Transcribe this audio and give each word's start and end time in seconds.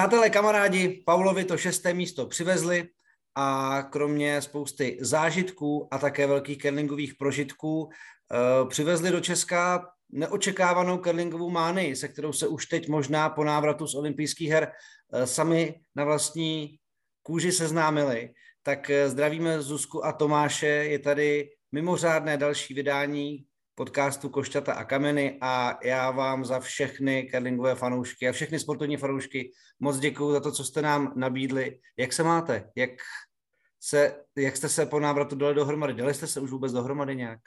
Přátelé, 0.00 0.30
kamarádi, 0.30 1.02
Paulovi 1.06 1.44
to 1.44 1.56
šesté 1.56 1.94
místo 1.94 2.26
přivezli 2.26 2.88
a 3.34 3.82
kromě 3.82 4.42
spousty 4.42 4.98
zážitků 5.00 5.88
a 5.90 5.98
také 5.98 6.26
velkých 6.26 6.58
curlingových 6.58 7.14
prožitků 7.14 7.82
uh, 7.82 7.90
přivezli 8.68 9.10
do 9.10 9.20
Česka 9.20 9.88
neočekávanou 10.12 10.98
curlingovou 10.98 11.50
mány, 11.50 11.96
se 11.96 12.08
kterou 12.08 12.32
se 12.32 12.48
už 12.48 12.66
teď 12.66 12.88
možná 12.88 13.28
po 13.28 13.44
návratu 13.44 13.86
z 13.86 13.94
olympijských 13.94 14.50
her 14.50 14.72
uh, 15.12 15.22
sami 15.22 15.74
na 15.96 16.04
vlastní 16.04 16.78
kůži 17.22 17.52
seznámili. 17.52 18.30
Tak 18.62 18.90
uh, 18.90 19.10
zdravíme 19.10 19.62
Zuzku 19.62 20.04
a 20.04 20.12
Tomáše, 20.12 20.66
je 20.66 20.98
tady 20.98 21.50
mimořádné 21.72 22.36
další 22.36 22.74
vydání 22.74 23.44
podcastu 23.80 24.28
Košťata 24.28 24.74
a 24.74 24.84
kameny 24.84 25.38
a 25.40 25.78
já 25.84 26.10
vám 26.10 26.44
za 26.44 26.60
všechny 26.60 27.28
curlingové 27.30 27.74
fanoušky 27.74 28.28
a 28.28 28.32
všechny 28.32 28.58
sportovní 28.58 28.96
fanoušky 28.96 29.52
moc 29.80 29.98
děkuji 29.98 30.32
za 30.32 30.40
to, 30.40 30.52
co 30.52 30.64
jste 30.64 30.82
nám 30.82 31.12
nabídli. 31.16 31.80
Jak 31.96 32.12
se 32.12 32.22
máte? 32.22 32.70
Jak, 32.76 32.90
se, 33.80 34.24
jak 34.36 34.56
jste 34.56 34.68
se 34.68 34.86
po 34.86 35.00
návratu 35.00 35.36
dali 35.36 35.54
dohromady? 35.54 35.94
Dali 35.94 36.14
jste 36.14 36.26
se 36.26 36.40
už 36.40 36.50
vůbec 36.50 36.72
dohromady 36.72 37.16
nějak? 37.16 37.38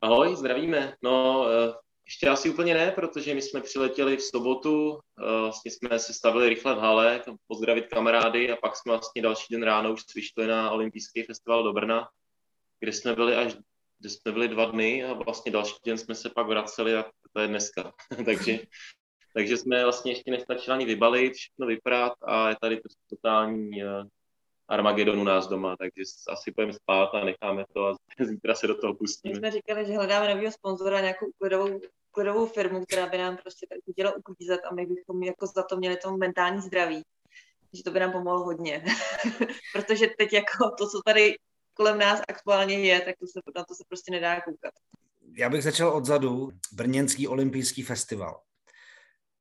Ahoj, 0.00 0.36
zdravíme. 0.36 0.94
No, 1.02 1.46
eh, 1.48 1.72
ještě 2.06 2.28
asi 2.28 2.50
úplně 2.50 2.74
ne, 2.74 2.90
protože 2.90 3.34
my 3.34 3.42
jsme 3.42 3.60
přiletěli 3.60 4.16
v 4.16 4.22
sobotu, 4.22 4.98
eh, 4.98 5.40
vlastně 5.40 5.70
jsme 5.70 5.98
se 5.98 6.14
stavili 6.14 6.48
rychle 6.48 6.74
v 6.74 6.78
hale, 6.78 7.22
pozdravit 7.46 7.86
kamarády 7.86 8.52
a 8.52 8.56
pak 8.56 8.76
jsme 8.76 8.92
vlastně 8.92 9.22
další 9.22 9.54
den 9.54 9.62
ráno 9.62 9.92
už 9.92 10.02
vyšli 10.14 10.46
na 10.46 10.70
olympijský 10.70 11.22
festival 11.22 11.64
do 11.64 11.72
Brna, 11.72 12.08
kde 12.80 12.92
jsme 12.92 13.14
byli 13.14 13.36
až 13.36 13.56
kde 14.02 14.10
jsme 14.10 14.32
byli 14.32 14.48
dva 14.48 14.64
dny 14.64 15.04
a 15.04 15.12
vlastně 15.12 15.52
další 15.52 15.74
den 15.86 15.98
jsme 15.98 16.14
se 16.14 16.30
pak 16.30 16.46
vraceli 16.46 16.96
a 16.96 17.04
to 17.32 17.40
je 17.40 17.48
dneska. 17.48 17.92
takže, 18.24 18.58
takže 19.34 19.56
jsme 19.56 19.84
vlastně 19.84 20.12
ještě 20.12 20.30
nestačili 20.30 20.74
ani 20.74 20.86
vybalit, 20.86 21.34
všechno 21.34 21.66
vyprát 21.66 22.12
a 22.22 22.48
je 22.48 22.56
tady 22.60 22.76
to 22.76 22.88
totální 23.10 23.84
uh, 23.84 24.04
Armagedon 24.68 25.20
u 25.20 25.24
nás 25.24 25.46
doma, 25.46 25.76
takže 25.76 26.02
asi 26.28 26.52
půjdeme 26.52 26.72
spát 26.72 27.14
a 27.14 27.24
necháme 27.24 27.64
to 27.74 27.86
a 27.86 27.96
zítra 28.24 28.54
se 28.54 28.66
do 28.66 28.74
toho 28.74 28.94
pustíme. 28.94 29.32
My 29.32 29.38
jsme 29.38 29.50
říkali, 29.50 29.86
že 29.86 29.92
hledáme 29.92 30.34
nového 30.34 30.52
sponzora, 30.52 31.00
nějakou 31.00 31.26
uklidovou, 31.26 31.80
uklidovou 32.10 32.46
firmu, 32.46 32.84
která 32.84 33.06
by 33.06 33.18
nám 33.18 33.36
prostě 33.36 33.66
tak 33.70 33.78
udělala 33.86 34.16
uklízet 34.16 34.60
a 34.70 34.74
my 34.74 34.86
bychom 34.86 35.22
jako 35.22 35.46
za 35.46 35.62
to 35.62 35.76
měli 35.76 35.96
to 35.96 36.16
mentální 36.16 36.60
zdraví. 36.60 37.02
že 37.72 37.82
to 37.82 37.90
by 37.90 38.00
nám 38.00 38.12
pomohlo 38.12 38.44
hodně. 38.44 38.84
Protože 39.72 40.06
teď 40.18 40.32
jako 40.32 40.70
to, 40.78 40.88
co 40.88 41.00
tady 41.04 41.36
kolem 41.74 41.98
nás 41.98 42.20
aktuálně 42.28 42.78
je, 42.78 43.00
tak 43.00 43.14
to 43.18 43.26
se, 43.26 43.40
na 43.56 43.64
to 43.64 43.74
se 43.74 43.84
prostě 43.88 44.12
nedá 44.12 44.40
koukat. 44.40 44.74
Já 45.36 45.50
bych 45.50 45.62
začal 45.62 45.96
odzadu. 45.96 46.50
Brněnský 46.72 47.28
olympijský 47.28 47.82
festival. 47.82 48.40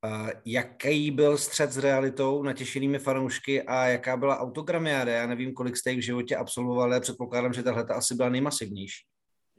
Uh, 0.06 0.30
jaký 0.46 1.12
byl 1.12 1.38
střed 1.38 1.72
s 1.72 1.78
realitou 1.78 2.44
natěšenými 2.44 3.00
fanoušky 3.00 3.62
a 3.62 3.86
jaká 3.86 4.18
byla 4.18 4.40
autogramiáda? 4.40 5.12
Já 5.12 5.28
nevím, 5.28 5.54
kolik 5.54 5.78
jste 5.78 5.92
jich 5.92 6.00
v 6.00 6.06
životě 6.06 6.36
absolvovali, 6.36 6.92
ale 6.92 7.02
předpokládám, 7.02 7.54
že 7.54 7.64
tahle 7.64 7.84
asi 7.84 8.16
byla 8.16 8.30
nejmasivnější. 8.30 9.06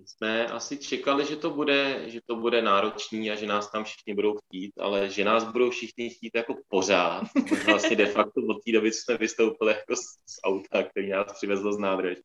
Jsme 0.07 0.47
asi 0.47 0.79
čekali, 0.79 1.27
že 1.27 1.37
to, 1.37 1.51
bude, 1.51 2.11
že 2.11 2.21
to 2.27 2.37
bude 2.37 2.63
náročný 2.63 3.31
a 3.31 3.35
že 3.35 3.47
nás 3.47 3.71
tam 3.71 3.85
všichni 3.85 4.15
budou 4.15 4.35
chtít, 4.37 4.73
ale 4.81 5.11
že 5.11 5.25
nás 5.25 5.45
budou 5.45 5.71
všichni 5.71 6.11
chtít 6.11 6.31
jako 6.35 6.55
pořád. 6.69 7.23
Vlastně 7.67 7.97
de 7.97 8.07
facto 8.07 8.41
od 8.41 8.65
té 8.65 8.73
doby 8.73 8.93
jsme 8.93 9.17
vystoupili 9.17 9.73
jako 9.73 9.97
z, 9.97 10.01
z 10.27 10.41
auta, 10.45 10.83
který 10.83 11.11
nás 11.11 11.33
přivezlo 11.33 11.73
z 11.73 11.79
nádraží 11.79 12.23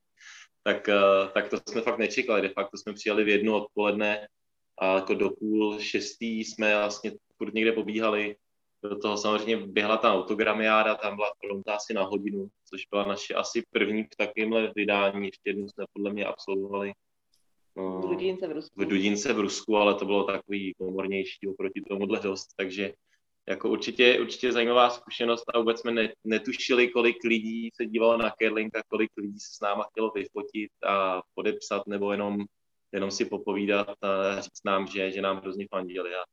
tak, 0.68 0.90
eh, 0.90 1.28
tak 1.34 1.50
to 1.50 1.58
jsme 1.70 1.82
fakt 1.82 1.98
nečekali. 1.98 2.42
De 2.42 2.50
facto 2.50 2.78
jsme 2.78 2.94
přijeli 2.94 3.24
v 3.24 3.28
jednu 3.28 3.56
odpoledne 3.56 4.28
a 4.78 4.96
jako 4.96 5.14
do 5.14 5.30
půl 5.30 5.80
šestý 5.80 6.44
jsme 6.44 6.78
vlastně 6.78 7.12
furt 7.38 7.54
někde 7.54 7.72
pobíhali. 7.72 8.36
Do 8.84 9.00
toho 9.00 9.18
samozřejmě 9.18 9.68
běhla 9.68 9.98
ta 9.98 10.14
autogramiáda, 10.14 10.96
tam 10.96 11.16
byla 11.16 11.32
fronta 11.46 11.76
asi 11.76 11.94
na 11.94 12.04
hodinu, 12.04 12.48
což 12.70 12.82
byla 12.92 13.06
naše 13.06 13.34
asi 13.34 13.64
první 13.72 14.04
v 14.04 14.16
takovémhle 14.18 14.72
vydání. 14.76 15.26
Ještě 15.26 15.50
jednu 15.50 15.70
jsme 15.70 15.86
podle 15.94 16.14
mě 16.14 16.26
absolvovali 16.26 16.94
no, 17.78 18.02
v 18.02 18.10
Dudince 18.10 18.48
v 18.48 18.52
Rusku. 18.52 18.82
V 18.82 18.86
Dudince 18.86 19.34
v 19.34 19.40
Rusku, 19.40 19.78
ale 19.78 19.96
to 19.96 20.06
bylo 20.06 20.24
takový 20.24 20.74
komornější 20.78 21.48
oproti 21.48 21.82
tomuhle 21.82 22.20
dost, 22.20 22.48
takže 22.58 22.94
jako 23.50 23.70
určitě, 23.70 24.20
určitě 24.20 24.52
zajímavá 24.52 24.90
zkušenost 24.90 25.44
a 25.54 25.60
vůbec 25.60 25.80
jsme 25.80 26.10
netušili, 26.24 26.88
kolik 26.88 27.24
lidí 27.24 27.70
se 27.74 27.86
dívalo 27.86 28.18
na 28.18 28.32
curling 28.42 28.76
a 28.76 28.82
kolik 28.88 29.12
lidí 29.18 29.40
se 29.40 29.56
s 29.56 29.60
náma 29.60 29.84
chtělo 29.84 30.12
vyfotit 30.12 30.72
a 30.88 31.22
podepsat 31.36 31.88
nebo 31.88 32.12
jenom, 32.12 32.38
jenom 32.92 33.12
si 33.12 33.26
popovídat 33.26 34.04
a 34.04 34.42
říct 34.42 34.64
nám, 34.66 34.88
že, 34.88 35.12
že 35.12 35.22
nám 35.22 35.38
hrozně 35.38 35.68
fandili 35.72 36.16
a 36.16 36.24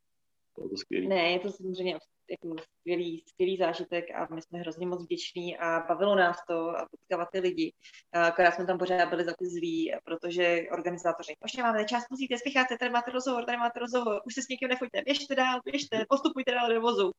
bylo 0.57 0.69
to 0.69 0.77
skvělé. 0.77 1.07
Ne, 1.07 1.31
je 1.31 1.39
to 1.39 1.51
samozřejmě 1.51 1.99
jako 2.31 2.63
skvělý, 2.81 3.25
skvělý 3.29 3.57
zážitek 3.57 4.05
a 4.15 4.35
my 4.35 4.43
jsme 4.43 4.59
hrozně 4.59 4.87
moc 4.87 5.05
vděční 5.05 5.59
a 5.59 5.81
bavilo 5.89 6.17
nás 6.17 6.37
to 6.49 6.69
a 6.69 6.87
potkávat 6.91 7.29
ty 7.33 7.41
lidi. 7.41 7.73
Akorát 8.13 8.55
jsme 8.55 8.67
tam 8.67 8.79
pořád 8.79 9.09
byli 9.09 9.25
za 9.25 9.35
ty 9.39 9.47
zlí, 9.47 9.93
protože 10.05 10.63
organizátoři, 10.73 11.35
už 11.45 11.53
nemáme 11.57 11.85
čas, 11.85 12.05
musíte 12.11 12.39
spěchat, 12.39 12.67
tady 12.79 12.91
máte 12.91 13.11
rozhovor, 13.11 13.45
tady 13.45 13.59
máte 13.59 13.81
rozhovor, 13.81 14.21
už 14.27 14.35
se 14.35 14.43
s 14.43 14.49
někým 14.49 14.69
nefoďte, 14.69 15.03
běžte 15.05 15.35
dál, 15.35 15.61
běžte, 15.65 16.05
postupujte 16.09 16.53
dál 16.53 16.75
do 16.75 16.81
vozu. 16.81 17.13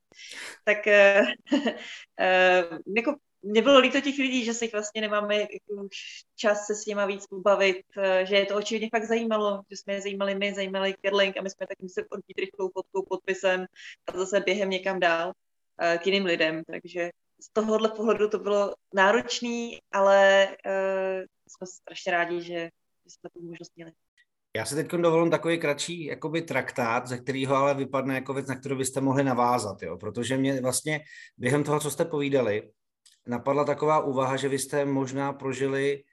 Tak 0.63 0.77
uh, 0.87 1.27
jako 2.97 3.15
mě 3.45 3.61
bylo 3.61 3.79
líto 3.79 4.01
těch 4.01 4.17
lidí, 4.17 4.45
že 4.45 4.53
si 4.53 4.67
vlastně 4.67 5.01
nemáme 5.01 5.35
jako 5.39 5.87
čas 6.35 6.65
se 6.65 6.75
s 6.75 6.85
nima 6.85 7.05
víc 7.05 7.27
pobavit, 7.27 7.77
eh, 7.97 8.25
že 8.25 8.35
je 8.35 8.45
to 8.45 8.55
očividně 8.55 8.89
fakt 8.89 9.05
zajímalo, 9.05 9.61
že 9.69 9.77
jsme 9.77 9.93
je 9.93 10.01
zajímali 10.01 10.35
my, 10.35 10.53
zajímali 10.53 10.95
Kerling 11.01 11.37
a 11.37 11.41
my 11.41 11.49
jsme 11.49 11.67
tak 11.67 11.79
museli 11.81 12.07
odbít 12.09 12.39
rychlou 12.39 12.69
fotkou, 12.69 13.05
podpisem 13.09 13.65
a 14.07 14.17
zase 14.17 14.39
během 14.39 14.69
někam 14.69 14.99
dál 14.99 15.27
uh, 15.27 15.97
k 15.97 16.05
jiným 16.05 16.25
lidem, 16.25 16.63
takže 16.71 17.09
z 17.41 17.49
tohohle 17.53 17.89
pohledu 17.89 18.29
to 18.29 18.39
bylo 18.39 18.73
náročný, 18.93 19.79
ale 19.91 20.47
uh, 20.47 21.25
jsme 21.47 21.67
strašně 21.67 22.11
rádi, 22.11 22.41
že, 22.41 22.69
že 23.05 23.09
jsme 23.09 23.29
tu 23.29 23.41
možnost 23.41 23.71
měli. 23.75 23.91
Já 24.55 24.65
si 24.65 24.75
teď 24.75 24.87
dovolím 24.91 25.31
takový 25.31 25.59
kratší 25.59 26.05
jakoby 26.05 26.41
traktát, 26.41 27.07
ze 27.07 27.17
kterého 27.17 27.55
ale 27.55 27.73
vypadne 27.73 28.15
jako 28.15 28.33
věc, 28.33 28.47
na 28.47 28.55
kterou 28.55 28.75
byste 28.75 29.01
mohli 29.01 29.23
navázat, 29.23 29.81
jo? 29.81 29.97
protože 29.97 30.37
mě 30.37 30.61
vlastně 30.61 31.01
během 31.37 31.63
toho, 31.63 31.79
co 31.79 31.91
jste 31.91 32.05
povídali, 32.05 32.71
napadla 33.27 33.65
taková 33.65 33.99
úvaha, 33.99 34.37
že 34.37 34.49
vy 34.49 34.59
jste 34.59 34.85
možná 34.85 35.33
prožili 35.33 36.03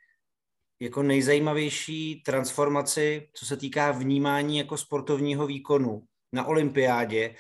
jako 0.81 1.03
nejzajímavější 1.03 2.23
transformaci, 2.27 3.29
co 3.35 3.47
se 3.47 3.57
týká 3.57 3.91
vnímání 3.91 4.59
jako 4.59 4.77
sportovního 4.77 5.47
výkonu 5.47 6.03
na 6.33 6.45
olympiádě, 6.45 7.35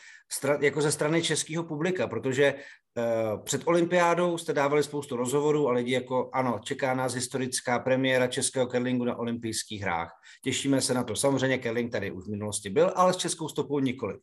jako 0.61 0.83
ze 0.83 0.93
strany 0.93 1.23
českého 1.23 1.65
publika, 1.65 2.07
protože 2.07 2.55
uh, 2.55 3.45
před 3.45 3.63
olympiádou 3.65 4.39
jste 4.39 4.53
dávali 4.53 4.83
spoustu 4.83 5.17
rozhovorů 5.17 5.69
a 5.69 5.73
lidi 5.73 5.93
jako, 5.93 6.31
ano, 6.33 6.61
čeká 6.65 6.95
nás 6.95 7.15
historická 7.15 7.79
premiéra 7.79 8.27
českého 8.27 8.67
curlingu 8.67 9.05
na 9.05 9.17
olympijských 9.17 9.83
hrách. 9.83 10.13
Těšíme 10.45 10.81
se 10.81 10.95
na 10.95 11.05
to. 11.05 11.17
Samozřejmě 11.17 11.59
curling 11.59 11.93
tady 11.93 12.11
už 12.11 12.25
v 12.25 12.31
minulosti 12.31 12.71
byl, 12.71 12.93
ale 12.97 13.13
s 13.13 13.17
českou 13.17 13.49
stopou 13.49 13.79
nikoliv. 13.79 14.21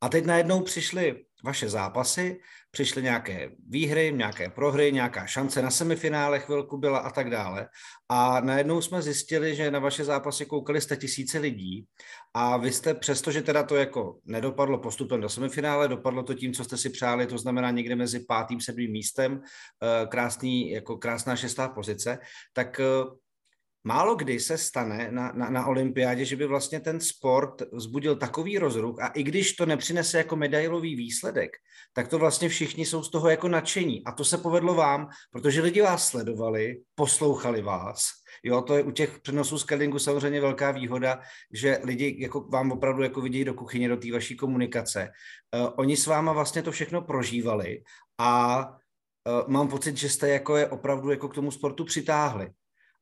A 0.00 0.08
teď 0.08 0.24
najednou 0.24 0.60
přišly 0.60 1.24
vaše 1.44 1.68
zápasy, 1.68 2.40
přišly 2.70 3.02
nějaké 3.02 3.50
výhry, 3.68 4.12
nějaké 4.16 4.50
prohry, 4.50 4.92
nějaká 4.92 5.26
šance 5.26 5.62
na 5.62 5.70
semifinále 5.70 6.40
chvilku 6.40 6.78
byla 6.78 6.98
a 6.98 7.10
tak 7.10 7.30
dále. 7.30 7.68
A 8.08 8.40
najednou 8.40 8.80
jsme 8.80 9.02
zjistili, 9.02 9.56
že 9.56 9.70
na 9.70 9.78
vaše 9.78 10.04
zápasy 10.04 10.46
koukali 10.46 10.80
jste 10.80 10.96
tisíce 10.96 11.38
lidí 11.38 11.86
a 12.34 12.56
vy 12.56 12.72
jste, 12.72 12.94
přestože 12.94 13.42
teda 13.42 13.62
to 13.62 13.76
jako 13.76 14.18
nedopadlo 14.24 14.78
postupem 14.78 15.20
do 15.20 15.28
semifinále, 15.28 15.88
dopadlo 15.88 16.22
to 16.22 16.34
tím, 16.34 16.52
co 16.52 16.64
jste 16.64 16.76
si 16.76 16.90
přáli, 16.90 17.26
to 17.26 17.38
znamená 17.38 17.70
někde 17.70 17.96
mezi 17.96 18.20
pátým, 18.20 18.60
sedmým 18.60 18.90
místem, 18.90 19.40
eh, 19.42 20.06
krásný, 20.06 20.70
jako 20.70 20.96
krásná 20.96 21.36
šestá 21.36 21.68
pozice, 21.68 22.18
tak 22.52 22.80
eh, 22.80 22.84
málo 23.84 24.14
kdy 24.14 24.40
se 24.40 24.58
stane 24.58 25.08
na, 25.10 25.32
na, 25.32 25.50
na 25.50 25.66
olympiádě, 25.66 26.24
že 26.24 26.36
by 26.36 26.46
vlastně 26.46 26.80
ten 26.80 27.00
sport 27.00 27.62
vzbudil 27.72 28.16
takový 28.16 28.58
rozruch 28.58 29.00
a 29.00 29.06
i 29.06 29.22
když 29.22 29.52
to 29.52 29.66
nepřinese 29.66 30.18
jako 30.18 30.36
medailový 30.36 30.96
výsledek, 30.96 31.50
tak 31.92 32.08
to 32.08 32.18
vlastně 32.18 32.48
všichni 32.48 32.86
jsou 32.86 33.02
z 33.02 33.10
toho 33.10 33.30
jako 33.30 33.48
nadšení. 33.48 34.04
A 34.04 34.12
to 34.12 34.24
se 34.24 34.38
povedlo 34.38 34.74
vám, 34.74 35.08
protože 35.30 35.60
lidi 35.62 35.82
vás 35.82 36.08
sledovali, 36.08 36.80
poslouchali 36.94 37.62
vás. 37.62 38.20
Jo, 38.42 38.62
to 38.62 38.74
je 38.74 38.82
u 38.82 38.90
těch 38.90 39.20
přenosů 39.20 39.58
z 39.58 39.66
samozřejmě 39.98 40.40
velká 40.40 40.70
výhoda, 40.70 41.20
že 41.52 41.80
lidi 41.84 42.16
jako 42.18 42.40
vám 42.40 42.72
opravdu 42.72 43.02
jako 43.02 43.20
vidí 43.20 43.44
do 43.44 43.54
kuchyně, 43.54 43.88
do 43.88 43.96
té 43.96 44.12
vaší 44.12 44.36
komunikace. 44.36 45.08
Uh, 45.54 45.68
oni 45.76 45.96
s 45.96 46.06
váma 46.06 46.32
vlastně 46.32 46.62
to 46.62 46.72
všechno 46.72 47.02
prožívali 47.02 47.82
a 48.18 48.66
uh, 48.68 49.48
mám 49.48 49.68
pocit, 49.68 49.96
že 49.96 50.08
jste 50.08 50.28
jako 50.28 50.56
je 50.56 50.66
opravdu 50.66 51.10
jako 51.10 51.28
k 51.28 51.34
tomu 51.34 51.50
sportu 51.50 51.84
přitáhli. 51.84 52.50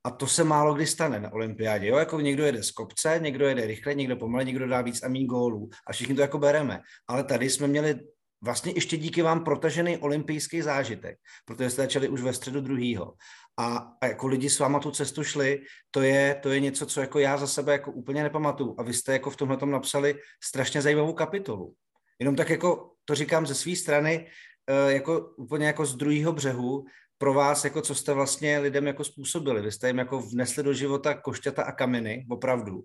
A 0.05 0.11
to 0.11 0.27
se 0.27 0.45
málo 0.45 0.75
kdy 0.75 0.87
stane 0.87 1.21
na 1.21 1.33
olympiádě. 1.33 1.87
Jo? 1.87 1.97
Jako 1.97 2.21
někdo 2.21 2.45
jede 2.45 2.62
z 2.62 2.71
kopce, 2.71 3.21
někdo 3.23 3.47
jede 3.47 3.67
rychle, 3.67 3.95
někdo 3.95 4.17
pomalej, 4.17 4.47
někdo 4.47 4.69
dá 4.69 4.81
víc 4.81 5.03
a 5.03 5.09
méně 5.09 5.27
gólů 5.27 5.71
a 5.87 5.93
všichni 5.93 6.15
to 6.15 6.21
jako 6.21 6.39
bereme. 6.39 6.81
Ale 7.09 7.25
tady 7.25 7.50
jsme 7.50 7.67
měli 7.67 8.00
vlastně 8.45 8.73
ještě 8.73 8.97
díky 8.97 9.23
vám 9.23 9.45
protažený 9.45 9.99
olympijský 9.99 10.62
zážitek, 10.62 11.17
protože 11.45 11.71
jste 11.71 11.83
začali 11.83 12.09
už 12.09 12.21
ve 12.21 12.33
středu 12.33 12.61
druhýho. 12.61 13.15
A, 13.56 13.93
a 14.00 14.06
jako 14.06 14.27
lidi 14.27 14.50
s 14.50 14.59
váma 14.59 14.79
tu 14.79 14.91
cestu 14.91 15.25
šli, 15.25 15.61
to 15.91 16.03
je, 16.03 16.35
to 16.43 16.50
je 16.50 16.61
něco, 16.61 16.87
co 16.87 17.00
jako 17.00 17.19
já 17.19 17.37
za 17.37 17.47
sebe 17.47 17.73
jako 17.73 17.93
úplně 17.93 18.23
nepamatuju. 18.23 18.75
A 18.79 18.83
vy 18.83 18.95
jste 18.95 19.12
jako 19.12 19.31
v 19.31 19.37
tomhle 19.37 19.59
napsali 19.65 20.15
strašně 20.45 20.83
zajímavou 20.83 21.12
kapitolu. 21.12 21.75
Jenom 22.19 22.37
tak 22.37 22.50
jako 22.50 22.93
to 23.05 23.15
říkám 23.15 23.47
ze 23.47 23.55
své 23.55 23.77
strany, 23.77 24.27
uh, 24.71 24.93
jako 24.93 25.21
úplně 25.37 25.67
jako 25.67 25.87
z 25.87 25.97
druhého 25.97 26.33
břehu 26.33 26.85
pro 27.19 27.35
vás, 27.35 27.65
jako 27.65 27.82
co 27.82 27.94
jste 27.94 28.12
vlastně 28.12 28.59
lidem 28.59 28.87
jako 28.87 29.05
způsobili. 29.05 29.62
Vy 29.62 29.73
jste 29.73 29.87
jim 29.87 29.99
jako 29.99 30.20
vnesli 30.20 30.62
do 30.62 30.73
života 30.73 31.15
košťata 31.15 31.62
a 31.62 31.73
kameny, 31.73 32.26
opravdu. 32.31 32.82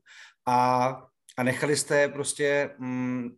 A, 0.47 0.88
a 1.38 1.44
nechali 1.44 1.77
jste 1.77 2.07
prostě, 2.07 2.75
mm, 2.77 3.30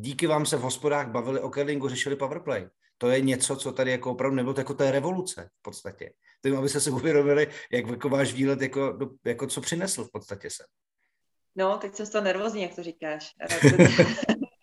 díky 0.00 0.26
vám 0.26 0.46
se 0.46 0.56
v 0.56 0.60
hospodách 0.60 1.10
bavili 1.10 1.40
o 1.40 1.50
curlingu, 1.50 1.88
řešili 1.88 2.16
powerplay. 2.16 2.68
To 2.98 3.08
je 3.08 3.20
něco, 3.20 3.56
co 3.56 3.72
tady 3.72 3.90
jako 3.90 4.10
opravdu 4.10 4.36
nebylo, 4.36 4.54
jako 4.58 4.74
to 4.74 4.84
je 4.84 4.90
revoluce 4.90 5.50
v 5.58 5.62
podstatě. 5.62 6.12
Tím, 6.42 6.56
abyste 6.56 6.80
si 6.80 6.90
uvědomili, 6.90 7.48
jak 7.72 7.86
jako 7.86 8.08
váš 8.08 8.32
výlet, 8.32 8.60
jako, 8.60 8.98
jako 9.24 9.46
co 9.46 9.60
přinesl 9.60 10.04
v 10.04 10.12
podstatě 10.12 10.50
se. 10.50 10.64
No, 11.56 11.78
teď 11.78 11.94
jsem 11.94 12.06
z 12.06 12.10
toho 12.10 12.24
nervózní, 12.24 12.62
jak 12.62 12.74
to 12.74 12.82
říkáš. 12.82 13.30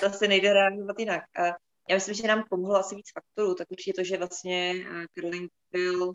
To 0.00 0.06
asi 0.06 0.28
nejde 0.28 0.52
reagovat 0.52 0.98
jinak. 0.98 1.22
A 1.38 1.56
já 1.88 1.96
myslím, 1.96 2.14
že 2.14 2.28
nám 2.28 2.44
pomohlo 2.50 2.76
asi 2.76 2.94
víc 2.94 3.12
faktorů, 3.14 3.54
tak 3.54 3.70
určitě 3.70 3.92
to, 3.92 4.04
že 4.04 4.18
vlastně 4.18 4.74
eh, 4.74 5.06
curling 5.14 5.50
byl 5.70 6.12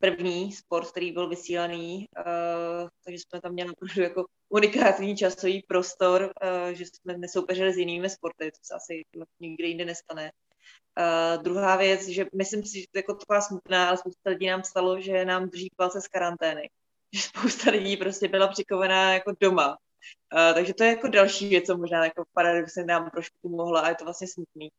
první 0.00 0.52
sport, 0.52 0.90
který 0.90 1.12
byl 1.12 1.28
vysílaný, 1.28 2.06
uh, 2.18 2.88
takže 3.04 3.18
jsme 3.18 3.40
tam 3.40 3.52
měli 3.52 3.70
opravdu 3.70 4.02
jako 4.02 4.24
unikátní 4.48 5.16
časový 5.16 5.62
prostor, 5.68 6.22
uh, 6.22 6.70
že 6.70 6.84
jsme 6.84 7.18
nesoupeřili 7.18 7.72
s 7.72 7.76
jinými 7.76 8.10
sporty, 8.10 8.50
to 8.50 8.58
se 8.62 8.74
asi 8.74 9.02
nikdy 9.40 9.68
jinde 9.68 9.84
nestane. 9.84 10.30
Uh, 10.98 11.42
druhá 11.42 11.76
věc, 11.76 12.08
že 12.08 12.26
myslím 12.34 12.62
si, 12.64 12.80
že 12.80 12.86
to 12.92 12.98
je 12.98 13.00
jako 13.00 13.14
taková 13.14 13.40
smutná, 13.40 13.88
ale 13.88 13.96
spousta 13.96 14.30
lidí 14.30 14.46
nám 14.46 14.64
stalo, 14.64 15.00
že 15.00 15.24
nám 15.24 15.48
drží 15.48 15.70
palce 15.76 16.00
z 16.00 16.08
karantény. 16.08 16.70
Že 17.14 17.22
spousta 17.22 17.70
lidí 17.70 17.96
prostě 17.96 18.28
byla 18.28 18.48
přikovaná 18.48 19.14
jako 19.14 19.32
doma. 19.40 19.68
Uh, 20.34 20.54
takže 20.54 20.74
to 20.74 20.84
je 20.84 20.90
jako 20.90 21.08
další 21.08 21.48
věc, 21.48 21.66
co 21.66 21.76
možná 21.76 22.04
jako 22.04 22.24
paradoxně 22.32 22.84
nám 22.84 23.10
trošku 23.10 23.36
pomohla 23.42 23.80
a 23.80 23.88
je 23.88 23.94
to 23.94 24.04
vlastně 24.04 24.28
smutný. 24.28 24.70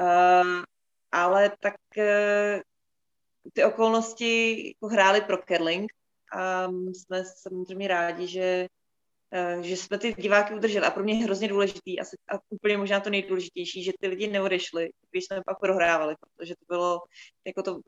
Uh, 0.00 0.64
ale 1.12 1.52
tak 1.60 1.74
uh, 1.96 2.60
ty 3.52 3.64
okolnosti 3.64 4.66
jako 4.68 4.88
hrály 4.88 5.20
pro 5.20 5.36
curling 5.36 5.92
a 6.32 6.68
jsme 6.68 7.24
samozřejmě 7.24 7.88
rádi, 7.88 8.26
že, 8.26 8.66
uh, 9.54 9.62
že 9.62 9.76
jsme 9.76 9.98
ty 9.98 10.14
diváky 10.14 10.54
udrželi. 10.54 10.86
A 10.86 10.90
pro 10.90 11.04
mě 11.04 11.14
je 11.14 11.24
hrozně 11.24 11.48
důležitý 11.48 12.00
asi, 12.00 12.16
a 12.28 12.38
úplně 12.48 12.76
možná 12.76 13.00
to 13.00 13.10
nejdůležitější, 13.10 13.84
že 13.84 13.92
ty 14.00 14.06
lidi 14.06 14.28
neodešli, 14.28 14.90
když 15.10 15.24
jsme 15.24 15.42
pak 15.46 15.60
prohrávali, 15.60 16.14
protože 16.20 16.54
to 16.54 16.64
bylo 16.68 17.00
jako 17.46 17.62
to 17.62 17.80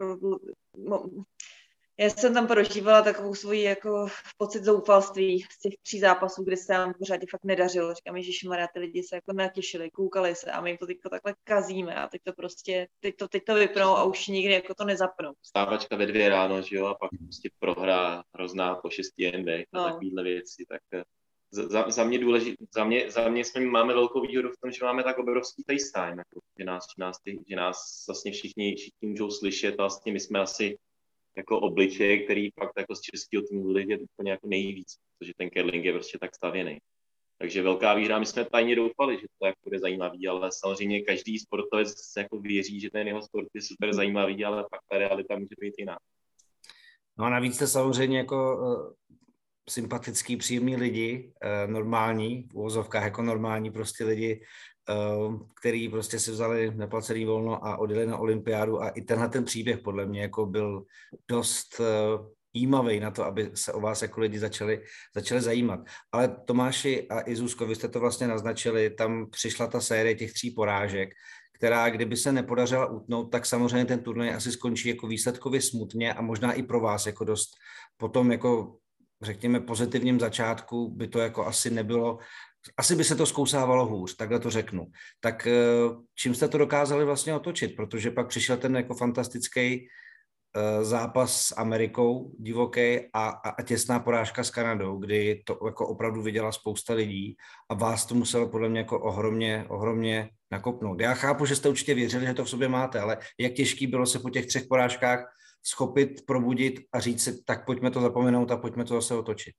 já 1.98 2.10
jsem 2.10 2.34
tam 2.34 2.46
prožívala 2.46 3.02
takovou 3.02 3.34
svoji 3.34 3.62
jako 3.62 4.06
pocit 4.36 4.64
zoufalství 4.64 5.42
z 5.42 5.58
těch 5.58 5.74
tří 5.82 6.00
zápasů, 6.00 6.44
kdy 6.44 6.56
se 6.56 6.72
nám 6.72 6.94
pořád 6.98 7.20
fakt 7.30 7.44
nedařilo. 7.44 7.94
Říkám, 7.94 8.22
že 8.22 8.48
Maria, 8.48 8.68
ty 8.74 8.80
lidi 8.80 9.02
se 9.02 9.16
jako 9.16 9.32
natěšili, 9.32 9.90
koukali 9.90 10.34
se 10.34 10.50
a 10.50 10.60
my 10.60 10.70
jim 10.70 10.78
to 10.78 10.86
teď 10.86 10.96
takhle 11.10 11.34
kazíme 11.44 11.94
a 11.94 12.08
teď 12.08 12.22
to 12.24 12.32
prostě, 12.32 12.88
teď 13.00 13.16
to, 13.16 13.28
teď 13.28 13.44
to 13.44 13.54
vypnou 13.54 13.96
a 13.96 14.04
už 14.04 14.26
nikdy 14.26 14.54
jako 14.54 14.74
to 14.74 14.84
nezapnou. 14.84 15.32
Stávačka 15.42 15.96
ve 15.96 16.06
dvě 16.06 16.28
ráno, 16.28 16.62
že 16.62 16.76
jo, 16.76 16.86
a 16.86 16.94
pak 16.94 17.10
prostě 17.18 17.50
prohra 17.58 18.24
hrozná 18.34 18.74
po 18.74 18.90
šesti 18.90 19.34
endech 19.34 19.66
no. 19.72 19.80
a 19.80 19.92
takovýhle 19.92 20.22
věci, 20.22 20.64
tak 20.68 20.82
eh, 20.94 21.02
za, 21.50 21.90
za, 21.90 22.04
mě 22.04 22.18
důležit, 22.18 22.56
za 22.74 22.84
mě, 22.84 23.10
za 23.10 23.28
mě 23.28 23.44
jsme 23.44 23.60
máme 23.60 23.94
velkou 23.94 24.20
výhodu 24.20 24.48
v 24.50 24.60
tom, 24.60 24.70
že 24.70 24.84
máme 24.84 25.02
tak 25.02 25.18
obrovský 25.18 25.62
FaceTime, 25.62 26.20
jako, 26.20 26.40
že, 26.58 26.64
nás, 26.64 26.84
že, 26.96 27.00
nás, 27.00 27.16
že 27.48 27.56
nás 27.56 28.04
vlastně 28.08 28.32
všichni, 28.32 28.76
všichni 28.76 29.08
můžou 29.08 29.30
slyšet 29.30 29.72
a 29.72 29.82
vlastně 29.82 30.12
my 30.12 30.20
jsme 30.20 30.40
asi 30.40 30.78
jako 31.36 31.60
obličeje, 31.60 32.24
který 32.24 32.50
fakt 32.60 32.72
jako 32.78 32.94
z 32.94 33.00
českého 33.00 33.42
týmu 33.42 33.74
vidět 33.74 34.00
úplně 34.00 34.30
jako 34.30 34.48
nejvíc, 34.48 34.96
protože 35.18 35.32
ten 35.36 35.50
curling 35.50 35.84
je 35.84 35.92
prostě 35.92 36.18
tak 36.18 36.34
stavěný. 36.34 36.78
Takže 37.38 37.62
velká 37.62 37.94
výhra, 37.94 38.18
my 38.18 38.26
jsme 38.26 38.44
tajně 38.44 38.76
doufali, 38.76 39.18
že 39.20 39.26
to 39.38 39.46
jako 39.46 39.60
bude 39.64 39.78
zajímavý, 39.78 40.28
ale 40.28 40.50
samozřejmě 40.52 41.00
každý 41.00 41.38
sportovec 41.38 42.12
jako 42.16 42.38
věří, 42.38 42.80
že 42.80 42.90
ten 42.90 43.06
jeho 43.06 43.22
sport 43.22 43.48
je 43.54 43.62
super 43.62 43.92
zajímavý, 43.92 44.44
ale 44.44 44.66
pak 44.70 44.80
ta 44.90 44.98
realita 44.98 45.34
může 45.36 45.54
být 45.60 45.74
jiná. 45.78 45.96
No 47.18 47.24
a 47.24 47.30
navíc 47.30 47.54
jste 47.54 47.66
samozřejmě 47.66 48.18
jako 48.18 48.56
uh, 48.56 48.92
sympatický, 49.70 50.36
příjemný 50.36 50.76
lidi, 50.76 51.32
uh, 51.44 51.72
normální, 51.72 52.48
v 52.52 52.54
uvozovkách 52.54 53.04
jako 53.04 53.22
normální 53.22 53.70
prostě 53.70 54.04
lidi, 54.04 54.40
Eh, 54.40 54.73
který 55.60 55.88
prostě 55.88 56.18
si 56.18 56.30
vzali 56.30 56.72
neplacený 56.74 57.24
volno 57.24 57.66
a 57.66 57.76
odjeli 57.76 58.06
na 58.06 58.16
olympiádu 58.16 58.82
a 58.82 58.88
i 58.88 59.02
tenhle 59.02 59.28
ten 59.28 59.44
příběh 59.44 59.78
podle 59.78 60.06
mě 60.06 60.22
jako 60.22 60.46
byl 60.46 60.84
dost 61.28 61.80
eh, 61.80 61.84
jímavý 62.52 63.00
na 63.00 63.10
to, 63.10 63.24
aby 63.24 63.50
se 63.54 63.72
o 63.72 63.80
vás 63.80 64.02
jako 64.02 64.20
lidi 64.20 64.38
začali, 64.38 64.82
začali 65.14 65.40
zajímat. 65.40 65.80
Ale 66.12 66.36
Tomáši 66.44 67.08
a 67.08 67.30
Izusko, 67.30 67.66
vy 67.66 67.74
jste 67.74 67.88
to 67.88 68.00
vlastně 68.00 68.26
naznačili, 68.26 68.90
tam 68.90 69.30
přišla 69.30 69.66
ta 69.66 69.80
série 69.80 70.14
těch 70.14 70.32
tří 70.32 70.50
porážek, 70.50 71.08
která 71.56 71.90
kdyby 71.90 72.16
se 72.16 72.32
nepodařila 72.32 72.86
utnout, 72.86 73.32
tak 73.32 73.46
samozřejmě 73.46 73.84
ten 73.84 74.02
turnaj 74.02 74.34
asi 74.34 74.52
skončí 74.52 74.88
jako 74.88 75.06
výsledkově 75.06 75.60
smutně 75.60 76.14
a 76.14 76.22
možná 76.22 76.52
i 76.52 76.62
pro 76.62 76.80
vás 76.80 77.06
jako 77.06 77.24
dost 77.24 77.48
potom 77.96 78.32
jako 78.32 78.76
řekněme 79.22 79.60
pozitivním 79.60 80.20
začátku 80.20 80.90
by 80.90 81.08
to 81.08 81.18
jako 81.18 81.46
asi 81.46 81.70
nebylo 81.70 82.18
asi 82.76 82.96
by 82.96 83.04
se 83.04 83.16
to 83.16 83.26
zkousávalo 83.26 83.86
hůř, 83.86 84.16
takhle 84.16 84.40
to 84.40 84.50
řeknu. 84.50 84.86
Tak 85.20 85.46
eh, 85.46 85.52
čím 86.14 86.34
jste 86.34 86.48
to 86.48 86.58
dokázali 86.58 87.04
vlastně 87.04 87.34
otočit? 87.34 87.76
Protože 87.76 88.10
pak 88.10 88.28
přišel 88.28 88.56
ten 88.56 88.76
jako 88.76 88.94
fantastický 88.94 89.88
eh, 90.56 90.84
zápas 90.84 91.46
s 91.46 91.54
Amerikou 91.56 92.32
divoký 92.38 93.00
a, 93.12 93.28
a 93.28 93.62
těsná 93.62 94.00
porážka 94.00 94.44
s 94.44 94.50
Kanadou, 94.50 94.98
kdy 94.98 95.42
to 95.46 95.58
jako 95.66 95.88
opravdu 95.88 96.22
viděla 96.22 96.52
spousta 96.52 96.94
lidí 96.94 97.36
a 97.70 97.74
vás 97.74 98.06
to 98.06 98.14
muselo 98.14 98.48
podle 98.48 98.68
mě 98.68 98.80
jako 98.80 99.00
ohromně, 99.00 99.64
ohromně 99.68 100.30
nakopnout. 100.50 101.00
Já 101.00 101.14
chápu, 101.14 101.46
že 101.46 101.56
jste 101.56 101.68
určitě 101.68 101.94
věřili, 101.94 102.26
že 102.26 102.34
to 102.34 102.44
v 102.44 102.50
sobě 102.50 102.68
máte, 102.68 103.00
ale 103.00 103.18
jak 103.38 103.52
těžký 103.52 103.86
bylo 103.86 104.06
se 104.06 104.18
po 104.18 104.30
těch 104.30 104.46
třech 104.46 104.64
porážkách 104.68 105.24
schopit, 105.66 106.26
probudit 106.26 106.80
a 106.92 107.00
říct 107.00 107.24
si, 107.24 107.42
tak 107.44 107.66
pojďme 107.66 107.90
to 107.90 108.00
zapomenout 108.00 108.50
a 108.50 108.56
pojďme 108.56 108.84
to 108.84 108.94
zase 108.94 109.14
otočit. 109.14 109.54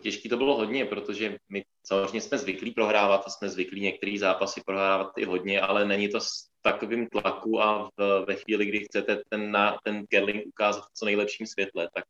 Těžký 0.00 0.28
to 0.28 0.36
bylo 0.36 0.56
hodně, 0.56 0.84
protože 0.84 1.38
my 1.48 1.64
samozřejmě 1.86 2.20
jsme 2.20 2.38
zvyklí 2.38 2.70
prohrávat 2.70 3.22
a 3.26 3.30
jsme 3.30 3.48
zvyklí 3.48 3.80
některé 3.80 4.18
zápasy 4.18 4.60
prohrávat 4.66 5.18
i 5.18 5.24
hodně, 5.24 5.60
ale 5.60 5.84
není 5.84 6.08
to 6.08 6.20
s 6.20 6.48
takovým 6.62 7.08
tlaku 7.08 7.62
a 7.62 7.90
v, 7.98 8.24
ve 8.26 8.34
chvíli, 8.36 8.66
kdy 8.66 8.84
chcete 8.84 9.22
ten, 9.28 9.50
na, 9.50 9.78
ten 9.84 10.06
curling 10.06 10.46
ukázat 10.46 10.84
v 10.84 10.94
co 10.94 11.04
nejlepším 11.04 11.46
světle, 11.46 11.90
tak, 11.94 12.04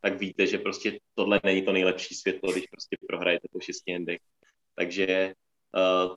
tak 0.00 0.18
víte, 0.18 0.46
že 0.46 0.58
prostě 0.58 0.98
tohle 1.14 1.40
není 1.44 1.62
to 1.62 1.72
nejlepší 1.72 2.14
světlo, 2.14 2.52
když 2.52 2.66
prostě 2.66 2.96
prohrajete 3.08 3.48
po 3.52 3.60
šesti 3.60 3.94
endech. 3.94 4.20
Takže 4.74 5.34
uh, 5.76 6.14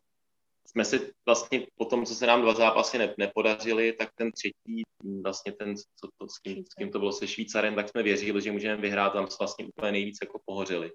jsme 0.68 0.86
si 0.86 1.14
vlastně 1.26 1.68
po 1.76 1.86
tom, 1.86 2.06
co 2.06 2.16
se 2.16 2.28
nám 2.28 2.42
dva 2.42 2.54
zápasy 2.54 2.98
ne, 2.98 3.16
nepodařily, 3.18 3.94
tak 3.94 4.10
ten 4.16 4.32
třetí, 4.32 4.84
vlastně 5.24 5.52
ten, 5.52 5.76
co 5.76 6.08
to, 6.18 6.28
s, 6.28 6.40
kým, 6.40 6.66
s 6.66 6.74
kým 6.74 6.92
to 6.92 7.00
bylo 7.00 7.12
se 7.12 7.28
Švýcarem, 7.28 7.76
tak 7.76 7.90
jsme 7.90 8.04
věřili, 8.04 8.42
že 8.42 8.52
můžeme 8.52 8.82
vyhrát, 8.82 9.14
tam 9.14 9.28
jsme 9.28 9.36
vlastně 9.40 9.66
úplně 9.66 9.92
nejvíc 9.92 10.18
jako 10.22 10.42
pohořili. 10.46 10.92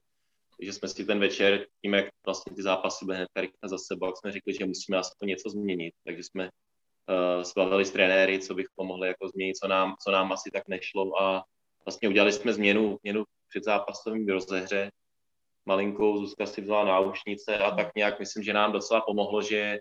Takže 0.59 0.73
jsme 0.73 0.89
si 0.89 1.05
ten 1.05 1.21
večer, 1.21 1.67
tím, 1.83 1.95
jak 1.95 2.07
vlastně 2.27 2.53
ty 2.57 2.63
zápasy 2.63 3.05
byly 3.05 3.17
hned 3.17 3.51
za 3.65 3.79
sebou, 3.79 4.13
jsme 4.15 4.33
řekli, 4.33 4.55
že 4.55 4.67
musíme 4.67 4.99
aspoň 4.99 5.29
něco 5.29 5.51
změnit. 5.51 5.95
Takže 6.05 6.23
jsme 6.23 6.45
uh, 6.45 7.43
zbavili 7.43 7.85
s 7.85 7.91
trenéry, 7.91 8.39
co 8.39 8.55
bych 8.55 8.67
pomohli 8.75 9.09
jako 9.09 9.29
změnit, 9.29 9.55
co 9.55 9.69
nám, 9.69 9.95
co 10.05 10.11
nám 10.11 10.33
asi 10.33 10.51
tak 10.51 10.69
nešlo 10.69 11.23
a 11.23 11.45
vlastně 11.85 12.09
udělali 12.09 12.33
jsme 12.33 12.53
změnu, 12.53 12.99
změnu 13.01 13.25
před 13.49 13.65
zápasovým 13.65 14.29
rozehře. 14.29 14.91
Malinkou 15.67 16.19
Zuzka 16.19 16.47
si 16.47 16.61
vzala 16.61 16.85
náušnice 16.85 17.59
a 17.59 17.71
tak 17.71 17.95
nějak 17.97 18.21
myslím, 18.21 18.43
že 18.43 18.53
nám 18.53 18.73
docela 18.73 19.01
pomohlo, 19.01 19.43
že 19.43 19.79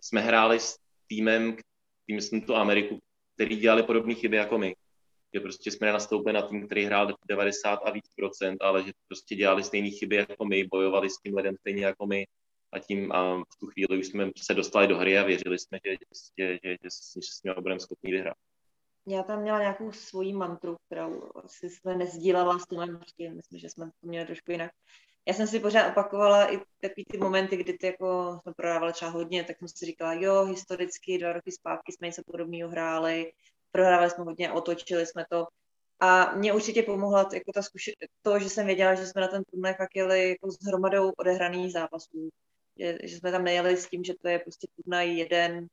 jsme 0.00 0.20
hráli 0.20 0.60
s 0.60 0.78
týmem, 1.06 1.56
tým 2.06 2.20
jsem 2.20 2.40
tu 2.40 2.54
Ameriku, 2.54 3.00
který 3.34 3.56
dělali 3.56 3.82
podobné 3.82 4.14
chyby 4.14 4.36
jako 4.36 4.58
my 4.58 4.74
že 5.34 5.40
prostě 5.40 5.70
jsme 5.70 5.92
nastoupili 5.92 6.32
na 6.32 6.42
tým, 6.42 6.66
který 6.66 6.84
hrál 6.84 7.08
90 7.28 7.76
a 7.76 7.90
víc 7.90 8.04
procent, 8.16 8.62
ale 8.62 8.82
že 8.82 8.92
prostě 9.08 9.34
dělali 9.34 9.64
stejné 9.64 9.90
chyby 9.90 10.16
jako 10.16 10.44
my, 10.44 10.64
bojovali 10.64 11.10
s 11.10 11.18
tím 11.18 11.34
ledem 11.34 11.56
stejně 11.56 11.84
jako 11.84 12.06
my 12.06 12.26
a 12.72 12.78
tím 12.78 13.12
a 13.12 13.36
v 13.36 13.56
tu 13.60 13.66
chvíli 13.66 13.98
už 13.98 14.06
jsme 14.06 14.30
se 14.42 14.54
dostali 14.54 14.86
do 14.86 14.98
hry 14.98 15.18
a 15.18 15.22
věřili 15.22 15.58
jsme, 15.58 15.78
že, 15.84 15.92
že, 15.92 15.98
že, 16.38 16.58
že, 16.64 16.76
že 16.82 16.90
s 17.20 17.42
ním 17.42 17.54
budeme 17.60 17.80
schopni 17.80 18.12
vyhrát. 18.12 18.36
Já 19.06 19.22
tam 19.22 19.42
měla 19.42 19.60
nějakou 19.60 19.92
svoji 19.92 20.32
mantru, 20.32 20.76
kterou 20.86 21.30
si 21.46 21.70
jsme 21.70 21.96
nezdílela 21.96 22.58
s 22.58 22.66
prostě 22.66 23.30
myslím, 23.30 23.58
že 23.58 23.70
jsme 23.70 23.86
to 23.86 24.06
měli 24.06 24.26
trošku 24.26 24.50
jinak. 24.50 24.70
Já 25.28 25.34
jsem 25.34 25.46
si 25.46 25.60
pořád 25.60 25.90
opakovala 25.90 26.52
i 26.52 26.58
takový 26.80 27.04
ty 27.04 27.18
momenty, 27.18 27.56
kdy 27.56 27.72
ty 27.72 27.86
jako 27.86 28.38
jsme 28.42 28.52
prodávali 28.56 28.92
třeba 28.92 29.10
hodně, 29.10 29.44
tak 29.44 29.58
jsem 29.58 29.68
si 29.68 29.86
říkala, 29.86 30.14
jo, 30.14 30.44
historicky 30.44 31.18
dva 31.18 31.32
roky 31.32 31.52
zpátky 31.52 31.92
jsme 31.92 32.06
něco 32.06 32.22
podobného 32.26 32.70
hráli, 32.70 33.32
prohrávali 33.74 34.10
jsme 34.10 34.24
hodně, 34.24 34.52
otočili 34.52 35.06
jsme 35.06 35.24
to. 35.30 35.46
A 36.00 36.34
mě 36.34 36.52
určitě 36.52 36.82
pomohla 36.82 37.28
jako 37.34 37.52
ta 37.52 37.60
zkuši- 37.60 38.08
to, 38.22 38.38
že 38.38 38.48
jsem 38.48 38.66
věděla, 38.66 38.94
že 38.94 39.06
jsme 39.06 39.20
na 39.20 39.28
ten 39.28 39.42
turnaj 39.44 39.74
fakt 39.74 39.96
jeli 39.96 40.28
jako 40.28 40.50
s 40.50 40.66
hromadou 40.66 41.12
odehraných 41.16 41.72
zápasů. 41.72 42.30
Že, 42.78 42.98
že, 43.02 43.16
jsme 43.16 43.32
tam 43.32 43.44
nejeli 43.44 43.76
s 43.76 43.88
tím, 43.88 44.04
že 44.04 44.14
to 44.22 44.28
je 44.28 44.38
prostě 44.38 44.66
turnaj 44.76 45.16
jeden 45.16 45.66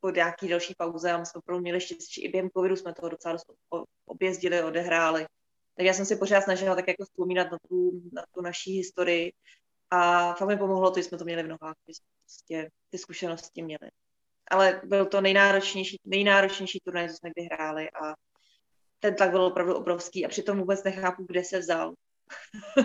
po 0.00 0.10
nějaký 0.10 0.48
další 0.48 0.74
pauze 0.78 1.12
a 1.12 1.18
my 1.18 1.26
jsme 1.26 1.38
opravdu 1.38 1.62
měli 1.62 1.80
štěstí. 1.80 2.24
I 2.24 2.28
během 2.28 2.50
covidu 2.50 2.76
jsme 2.76 2.94
toho 2.94 3.08
docela 3.08 3.32
dost 3.32 3.46
objezdili, 4.06 4.62
odehráli. 4.62 5.26
Tak 5.76 5.86
já 5.86 5.92
jsem 5.94 6.04
si 6.04 6.16
pořád 6.16 6.40
snažila 6.40 6.74
tak 6.74 6.88
jako 6.88 7.04
vzpomínat 7.04 7.50
na 7.50 7.58
tu, 7.68 8.02
na 8.12 8.24
tu 8.34 8.42
naší 8.42 8.76
historii 8.76 9.32
a 9.90 10.34
fakt 10.34 10.48
mi 10.48 10.56
pomohlo 10.56 10.90
to, 10.90 11.00
že 11.00 11.04
jsme 11.04 11.18
to 11.18 11.24
měli 11.24 11.42
v 11.42 11.48
nohách, 11.48 11.76
že 11.88 11.94
jsme 11.94 12.06
prostě 12.24 12.70
ty 12.90 12.98
zkušenosti 12.98 13.62
měli. 13.62 13.90
Ale 14.50 14.80
byl 14.84 15.06
to 15.06 15.20
nejnáročnější, 15.20 16.00
nejnáročnější 16.04 16.80
turnaj, 16.84 17.08
co 17.08 17.14
jsme 17.14 17.30
kdy 17.30 17.48
hráli 17.52 17.90
a 17.90 18.14
ten 19.00 19.14
tlak 19.14 19.30
byl 19.30 19.42
opravdu 19.42 19.74
obrovský 19.74 20.26
a 20.26 20.28
přitom 20.28 20.58
vůbec 20.58 20.84
nechápu, 20.84 21.24
kde 21.28 21.44
se 21.44 21.58
vzal. 21.58 21.94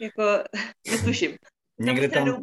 jako, 0.00 0.22
netuším. 0.90 1.36
Někde 1.78 2.08
tam, 2.08 2.42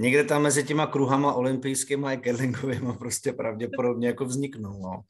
někde 0.00 0.24
tam 0.24 0.42
mezi 0.42 0.64
těma 0.64 0.86
kruhama 0.86 1.34
olympijskými 1.34 2.06
a 2.06 2.20
curlingovými 2.20 2.92
prostě 2.98 3.32
pravděpodobně 3.32 4.08
jako 4.08 4.24
vzniknul. 4.24 4.80
No. 4.82 5.02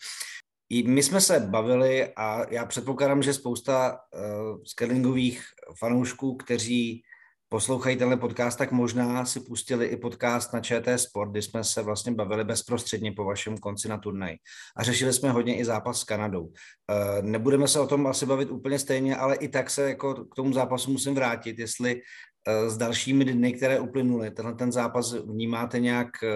I 0.69 0.83
my 0.83 1.03
jsme 1.03 1.21
se 1.21 1.41
bavili 1.41 2.13
a 2.17 2.53
já 2.53 2.67
předpokládám, 2.67 3.23
že 3.23 3.35
spousta 3.35 4.01
uh, 4.15 4.63
curlingových 4.79 5.45
fanoušků, 5.79 6.37
kteří 6.37 7.03
poslouchají 7.49 7.97
tenhle 7.97 8.17
podcast, 8.17 8.59
tak 8.59 8.73
možná 8.73 9.25
si 9.25 9.41
pustili 9.41 9.87
i 9.87 9.97
podcast 9.97 10.53
na 10.53 10.61
ČT 10.61 10.99
Sport, 10.99 11.31
kdy 11.31 11.43
jsme 11.43 11.65
se 11.65 11.83
vlastně 11.83 12.13
bavili 12.13 12.45
bezprostředně 12.45 13.13
po 13.13 13.25
vašem 13.25 13.59
konci 13.59 13.89
na 13.89 13.99
turnaj. 13.99 14.37
A 14.77 14.83
řešili 14.83 15.13
jsme 15.13 15.31
hodně 15.31 15.59
i 15.59 15.65
zápas 15.65 16.01
s 16.01 16.05
Kanadou. 16.05 16.53
Eh, 16.91 17.23
nebudeme 17.23 17.69
se 17.69 17.81
o 17.81 17.87
tom 17.87 18.07
asi 18.07 18.27
bavit 18.27 18.51
úplně 18.51 18.79
stejně, 18.79 19.17
ale 19.17 19.37
i 19.37 19.49
tak 19.49 19.71
se 19.71 19.89
jako 19.89 20.15
k 20.15 20.35
tomu 20.35 20.53
zápasu 20.53 20.93
musím 20.93 21.15
vrátit, 21.15 21.59
jestli 21.59 22.01
eh, 22.49 22.71
s 22.71 22.77
dalšími 22.77 23.25
dny, 23.25 23.53
které 23.53 23.81
uplynuly, 23.81 24.31
tenhle 24.31 24.55
ten 24.55 24.73
zápas 24.73 25.13
vnímáte 25.13 25.81
nějak 25.81 26.09
eh, 26.23 26.29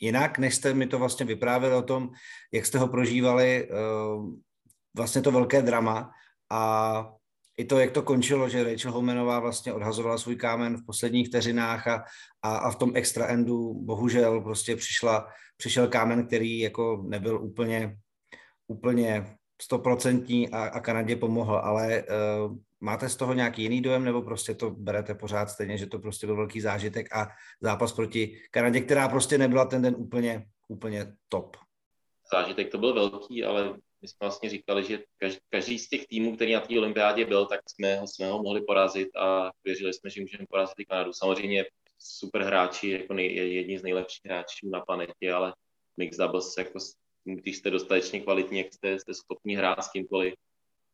jinak, 0.00 0.38
než 0.38 0.54
jste 0.54 0.74
mi 0.74 0.86
to 0.86 0.98
vlastně 0.98 1.26
vyprávěli 1.26 1.74
o 1.74 1.82
tom, 1.82 2.10
jak 2.52 2.66
jste 2.66 2.78
ho 2.78 2.88
prožívali, 2.88 3.68
vlastně 4.96 5.22
to 5.22 5.32
velké 5.32 5.62
drama 5.62 6.10
a 6.50 7.12
i 7.60 7.64
to, 7.64 7.78
jak 7.78 7.90
to 7.90 8.02
končilo, 8.02 8.48
že 8.48 8.64
Rachel 8.64 8.92
Homenová 8.92 9.40
vlastně 9.40 9.72
odhazovala 9.72 10.18
svůj 10.18 10.36
kámen 10.36 10.76
v 10.76 10.86
posledních 10.86 11.28
vteřinách 11.28 11.86
a, 11.88 12.04
a, 12.42 12.56
a 12.56 12.70
v 12.70 12.76
tom 12.76 12.92
extra 12.94 13.26
endu 13.26 13.74
bohužel 13.74 14.40
prostě 14.40 14.76
přišla, 14.76 15.28
přišel 15.56 15.88
kámen, 15.88 16.26
který 16.26 16.58
jako 16.58 17.04
nebyl 17.08 17.42
úplně, 17.42 17.96
úplně 18.66 19.36
stoprocentní 19.62 20.48
a, 20.48 20.64
a 20.64 20.80
Kanadě 20.80 21.16
pomohl, 21.16 21.56
ale 21.56 22.02
uh, 22.02 22.56
máte 22.80 23.08
z 23.08 23.16
toho 23.16 23.32
nějaký 23.34 23.62
jiný 23.62 23.80
dojem, 23.80 24.04
nebo 24.04 24.22
prostě 24.22 24.54
to 24.54 24.70
berete 24.70 25.14
pořád 25.14 25.50
stejně, 25.50 25.78
že 25.78 25.86
to 25.86 25.98
prostě 25.98 26.26
byl 26.26 26.36
velký 26.36 26.60
zážitek 26.60 27.16
a 27.16 27.28
zápas 27.60 27.92
proti 27.92 28.40
Kanadě, 28.50 28.80
která 28.80 29.08
prostě 29.08 29.38
nebyla 29.38 29.64
ten 29.64 29.82
den 29.82 29.94
úplně, 29.98 30.46
úplně 30.68 31.12
top? 31.28 31.56
Zážitek 32.32 32.70
to 32.70 32.78
byl 32.78 32.94
velký, 32.94 33.44
ale 33.44 33.74
my 34.02 34.08
jsme 34.08 34.18
vlastně 34.20 34.50
říkali, 34.50 34.84
že 34.84 34.98
každý 35.50 35.78
z 35.78 35.88
těch 35.88 36.06
týmů, 36.06 36.36
který 36.36 36.52
na 36.52 36.60
té 36.60 36.78
olympiádě 36.78 37.24
byl, 37.24 37.46
tak 37.46 37.60
jsme 37.70 37.96
ho, 37.96 38.06
jsme 38.06 38.26
ho 38.26 38.42
mohli 38.42 38.60
porazit 38.60 39.16
a 39.16 39.50
věřili 39.64 39.94
jsme, 39.94 40.10
že 40.10 40.20
můžeme 40.20 40.46
porazit 40.50 40.78
i 40.78 40.84
Kanadu. 40.84 41.12
Samozřejmě 41.12 41.64
super 41.98 42.42
hráči, 42.42 42.90
jako 42.90 43.14
nej, 43.14 43.34
jedni 43.34 43.78
z 43.78 43.82
nejlepších 43.82 44.24
hráčů 44.24 44.70
na 44.70 44.80
planetě, 44.80 45.32
ale 45.32 45.54
mix 45.96 46.16
doubles, 46.16 46.56
jako, 46.58 46.78
když 47.24 47.56
jste 47.56 47.70
dostatečně 47.70 48.20
kvalitní, 48.20 48.58
jak 48.58 48.72
jste, 48.72 48.98
jste 48.98 49.14
schopni 49.14 49.56
hrát 49.56 49.84
s 49.84 49.90
kýmkoliv. 49.90 50.34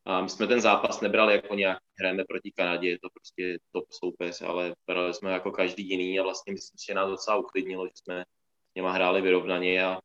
A 0.04 0.20
my 0.20 0.28
jsme 0.28 0.46
ten 0.46 0.60
zápas 0.60 1.00
nebrali 1.00 1.32
jako 1.32 1.54
nějak 1.54 1.78
hrajeme 1.98 2.24
proti 2.28 2.52
Kanadě, 2.52 2.88
je 2.88 2.98
to 2.98 3.08
prostě 3.10 3.58
top 3.72 3.84
soupeř, 3.90 4.42
ale 4.42 4.74
brali 4.86 5.14
jsme 5.14 5.32
jako 5.32 5.50
každý 5.50 5.88
jiný 5.88 6.20
a 6.20 6.22
vlastně 6.22 6.52
myslím, 6.52 6.76
že 6.88 6.94
nás 6.94 7.10
docela 7.10 7.36
uklidnilo, 7.36 7.86
že 7.86 7.92
jsme 7.94 8.24
s 8.72 8.74
něma 8.74 8.92
hráli 8.92 9.22
vyrovnaně 9.22 9.84
a 9.84 10.00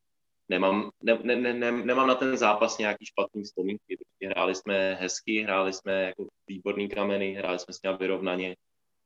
nemám, 0.52 0.92
ne, 1.04 1.20
ne, 1.24 1.36
ne, 1.36 1.54
ne, 1.54 1.72
nemám 1.72 2.08
na 2.08 2.16
ten 2.16 2.38
zápas 2.38 2.78
nějaký 2.78 3.06
špatný 3.06 3.44
vzpomínky. 3.44 3.98
Hráli 4.28 4.56
jsme 4.56 4.94
hezky, 4.94 5.42
hráli 5.42 5.74
jsme 5.74 6.04
jako 6.04 6.28
výborný 6.48 6.90
kameny, 6.90 7.34
hráli 7.34 7.60
jsme 7.60 7.74
s 7.74 7.82
ním 7.84 7.98
vyrovnaně 7.98 8.56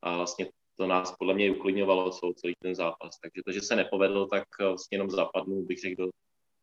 a 0.02 0.18
vlastně 0.18 0.50
to 0.78 0.88
nás 0.88 1.16
podle 1.20 1.34
mě 1.34 1.52
uklidňovalo 1.52 2.12
celý 2.12 2.54
ten 2.60 2.76
zápas. 2.76 3.20
Takže 3.22 3.42
to, 3.46 3.52
že 3.52 3.62
se 3.62 3.76
nepovedlo, 3.76 4.28
tak 4.28 4.44
vlastně 4.60 4.96
jenom 4.96 5.10
zapadnu, 5.10 5.66
bych 5.66 5.80
řekl, 5.80 6.06
do, 6.06 6.10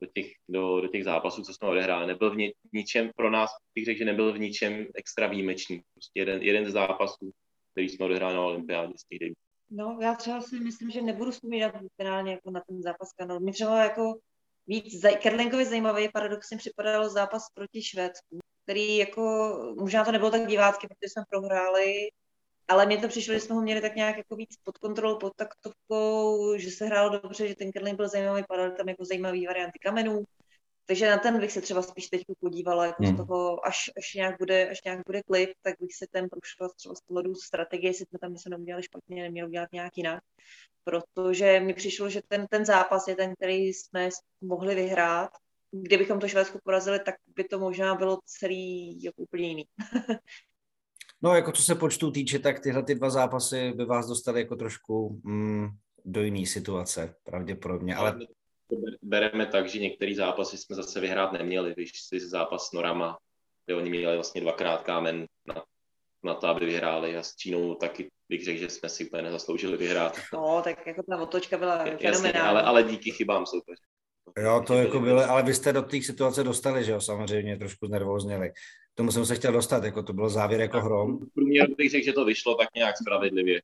do, 0.00 0.06
těch, 0.14 0.32
do, 0.48 0.80
do 0.80 0.88
těch 0.88 1.04
zápasů, 1.04 1.42
co 1.42 1.52
jsme 1.54 1.68
odehráli. 1.68 2.06
Nebyl 2.06 2.30
v, 2.30 2.36
ni, 2.36 2.52
ničem 2.72 3.10
pro 3.16 3.30
nás, 3.30 3.50
bych 3.74 3.84
řekl, 3.84 3.98
že 3.98 4.04
nebyl 4.04 4.32
v 4.32 4.38
ničem 4.38 4.86
extra 4.94 5.26
výjimečný. 5.26 5.82
Prostě 5.94 6.20
jeden, 6.20 6.42
jeden 6.42 6.66
z 6.66 6.72
zápasů, 6.72 7.30
který 7.72 7.88
jsme 7.88 8.06
odehráli 8.06 8.34
na 8.34 8.44
olympiádě 8.44 8.92
z 8.96 9.04
No, 9.70 9.98
já 10.02 10.14
třeba 10.14 10.40
si 10.40 10.60
myslím, 10.60 10.90
že 10.90 11.02
nebudu 11.02 11.30
vzpomínat 11.30 11.74
finálně 11.96 12.32
jako 12.32 12.50
na 12.50 12.60
ten 12.68 12.82
zápas 12.82 13.12
Kanady. 13.12 13.40
Mě 13.40 13.52
třeba 13.52 13.84
jako 13.84 14.18
víc 14.66 15.02
Kerlingovi 15.22 15.64
zajímavý 15.64 16.08
paradoxně 16.08 16.56
připadal 16.56 17.08
zápas 17.08 17.42
proti 17.54 17.82
Švédsku, 17.82 18.38
který 18.64 18.96
jako, 18.96 19.54
možná 19.80 20.04
to 20.04 20.12
nebylo 20.12 20.30
tak 20.30 20.46
divácky, 20.46 20.86
protože 20.86 21.10
jsme 21.12 21.22
prohráli, 21.30 22.08
ale 22.68 22.86
mně 22.86 22.98
to 22.98 23.08
přišlo, 23.08 23.34
že 23.34 23.40
jsme 23.40 23.54
ho 23.54 23.62
měli 23.62 23.80
tak 23.80 23.96
nějak 23.96 24.16
jako 24.16 24.36
víc 24.36 24.56
pod 24.64 24.78
kontrolou, 24.78 25.18
pod 25.18 25.32
taktovkou, 25.36 26.56
že 26.56 26.70
se 26.70 26.86
hrálo 26.86 27.18
dobře, 27.18 27.48
že 27.48 27.54
ten 27.54 27.72
Kerling 27.72 27.96
byl 27.96 28.08
zajímavý, 28.08 28.44
padaly 28.48 28.72
tam 28.72 28.88
jako 28.88 29.04
zajímavý 29.04 29.46
varianty 29.46 29.78
kamenů, 29.78 30.24
takže 30.86 31.10
na 31.10 31.18
ten 31.18 31.40
bych 31.40 31.52
se 31.52 31.60
třeba 31.60 31.82
spíš 31.82 32.08
teď 32.08 32.22
podívala, 32.40 32.86
jako 32.86 33.02
hmm. 33.02 33.14
z 33.14 33.16
toho, 33.16 33.66
až, 33.66 33.90
až, 33.98 34.14
nějak 34.14 34.38
bude, 34.38 34.70
až 34.70 34.84
nějak 34.84 35.00
bude 35.06 35.22
klip, 35.22 35.50
tak 35.62 35.74
bych 35.80 35.94
se 35.94 36.06
ten 36.10 36.28
prošla 36.28 36.68
třeba 36.76 36.94
z 36.94 37.00
pohledu 37.00 37.34
strategie, 37.34 37.90
jestli 37.90 38.06
jsme 38.06 38.18
tam 38.18 38.32
něco 38.32 38.48
neudělali 38.48 38.82
špatně, 38.82 39.22
neměli 39.22 39.48
udělat 39.48 39.72
nějak 39.72 39.96
jinak 39.96 40.22
protože 40.84 41.60
mi 41.60 41.74
přišlo, 41.74 42.08
že 42.08 42.20
ten, 42.28 42.46
ten 42.50 42.64
zápas 42.64 43.08
je 43.08 43.16
ten, 43.16 43.34
který 43.34 43.66
jsme 43.66 44.08
mohli 44.40 44.74
vyhrát. 44.74 45.30
Kdybychom 45.70 46.20
to 46.20 46.28
Švédsku 46.28 46.58
porazili, 46.64 47.00
tak 47.00 47.14
by 47.36 47.44
to 47.44 47.58
možná 47.58 47.94
bylo 47.94 48.18
celý 48.24 49.02
jako 49.02 49.22
úplně 49.22 49.48
jiný. 49.48 49.64
no, 51.22 51.34
jako 51.34 51.52
co 51.52 51.62
se 51.62 51.74
počtu 51.74 52.10
týče, 52.10 52.38
tak 52.38 52.60
tyhle 52.60 52.82
ty 52.82 52.94
dva 52.94 53.10
zápasy 53.10 53.72
by 53.72 53.84
vás 53.84 54.06
dostali 54.06 54.40
jako 54.40 54.56
trošku 54.56 55.20
mm, 55.24 55.68
do 56.04 56.22
jiné 56.22 56.46
situace, 56.46 57.14
pravděpodobně. 57.24 57.96
Ale 57.96 58.18
bereme 59.02 59.46
tak, 59.46 59.68
že 59.68 59.78
některé 59.78 60.14
zápasy 60.14 60.58
jsme 60.58 60.76
zase 60.76 61.00
vyhrát 61.00 61.32
neměli. 61.32 61.74
Víš 61.76 61.90
si 62.02 62.20
zápas 62.20 62.68
s 62.68 62.72
Norama, 62.72 63.18
kde 63.66 63.74
oni 63.74 63.90
měli 63.90 64.14
vlastně 64.14 64.40
dvakrát 64.40 64.82
kámen 64.82 65.26
na, 65.46 65.64
na 66.24 66.34
to, 66.34 66.46
aby 66.46 66.66
vyhráli 66.66 67.16
a 67.16 67.22
s 67.22 67.36
Čínou 67.36 67.74
taky 67.74 68.10
bych 68.28 68.44
řekl, 68.44 68.58
že 68.58 68.68
jsme 68.68 68.88
si 68.88 69.06
úplně 69.06 69.22
nezasloužili 69.22 69.76
vyhrát. 69.76 70.18
No, 70.32 70.60
tak 70.64 70.86
jako 70.86 71.02
ta 71.02 71.22
otočka 71.22 71.58
byla 71.58 71.84
Jasně, 72.00 72.32
ale, 72.32 72.62
ale 72.62 72.82
díky 72.82 73.10
chybám 73.10 73.46
soupeře. 73.46 73.82
Jo, 74.38 74.64
to 74.66 74.74
jako 74.74 75.00
bylo, 75.00 75.30
ale 75.30 75.42
vy 75.42 75.54
jste 75.54 75.72
do 75.72 75.82
té 75.82 76.02
situace 76.02 76.44
dostali, 76.44 76.84
že 76.84 76.92
jo, 76.92 77.00
samozřejmě 77.00 77.58
trošku 77.58 77.86
znervózněli. 77.86 78.50
K 78.94 78.94
tomu 78.94 79.12
jsem 79.12 79.26
se 79.26 79.34
chtěl 79.34 79.52
dostat, 79.52 79.84
jako 79.84 80.02
to 80.02 80.12
bylo 80.12 80.28
závěr 80.28 80.60
jako 80.60 80.80
hrom. 80.80 81.18
V 81.18 81.34
průměru 81.34 81.74
bych 81.74 81.90
řekl, 81.90 82.04
že 82.04 82.12
to 82.12 82.24
vyšlo 82.24 82.54
tak 82.54 82.68
nějak 82.76 82.96
spravedlivě, 82.98 83.60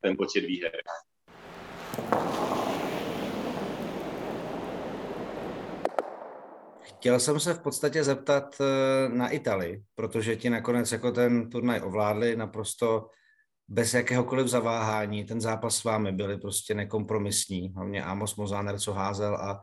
ten 0.00 0.16
počet 0.16 0.40
výher. 0.40 0.72
Chtěl 7.02 7.20
jsem 7.20 7.40
se 7.40 7.54
v 7.54 7.60
podstatě 7.60 8.04
zeptat 8.04 8.56
eh, 8.60 9.08
na 9.08 9.28
Itálii, 9.28 9.82
protože 9.94 10.36
ti 10.36 10.50
nakonec 10.50 10.92
jako 10.92 11.12
ten 11.12 11.50
turnaj 11.50 11.80
ovládli 11.80 12.36
naprosto 12.36 13.08
bez 13.68 13.94
jakéhokoliv 13.94 14.46
zaváhání. 14.46 15.24
Ten 15.24 15.40
zápas 15.40 15.76
s 15.76 15.84
vámi 15.84 16.12
byli 16.12 16.38
prostě 16.38 16.74
nekompromisní, 16.74 17.72
hlavně 17.74 18.04
Amos 18.04 18.36
Mozáner, 18.36 18.78
co 18.78 18.92
házel 18.92 19.36
a, 19.36 19.60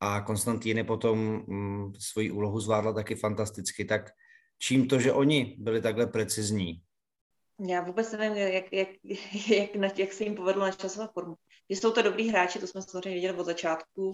a 0.00 0.20
Konstantíny 0.20 0.84
potom 0.84 1.44
mm, 1.46 1.92
svoji 1.98 2.30
úlohu 2.30 2.60
zvládla 2.60 2.92
taky 2.92 3.14
fantasticky. 3.14 3.84
Tak 3.84 4.10
čím 4.58 4.88
to, 4.88 5.00
že 5.00 5.12
oni 5.12 5.56
byli 5.58 5.82
takhle 5.82 6.06
precizní? 6.06 6.80
Já 7.68 7.80
vůbec 7.80 8.12
nevím, 8.12 8.36
jak, 8.36 8.72
jak, 8.72 8.88
jak, 9.48 9.76
jak, 9.76 9.98
jak 9.98 10.12
se 10.12 10.24
jim 10.24 10.34
povedlo 10.34 10.62
načasovat 10.62 11.12
formu. 11.12 11.34
Jsou 11.68 11.92
to 11.92 12.02
dobrý 12.02 12.28
hráči, 12.28 12.58
to 12.58 12.66
jsme 12.66 12.82
samozřejmě 12.82 13.14
viděli 13.14 13.38
od 13.38 13.46
začátku. 13.46 14.12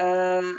Uh, 0.00 0.56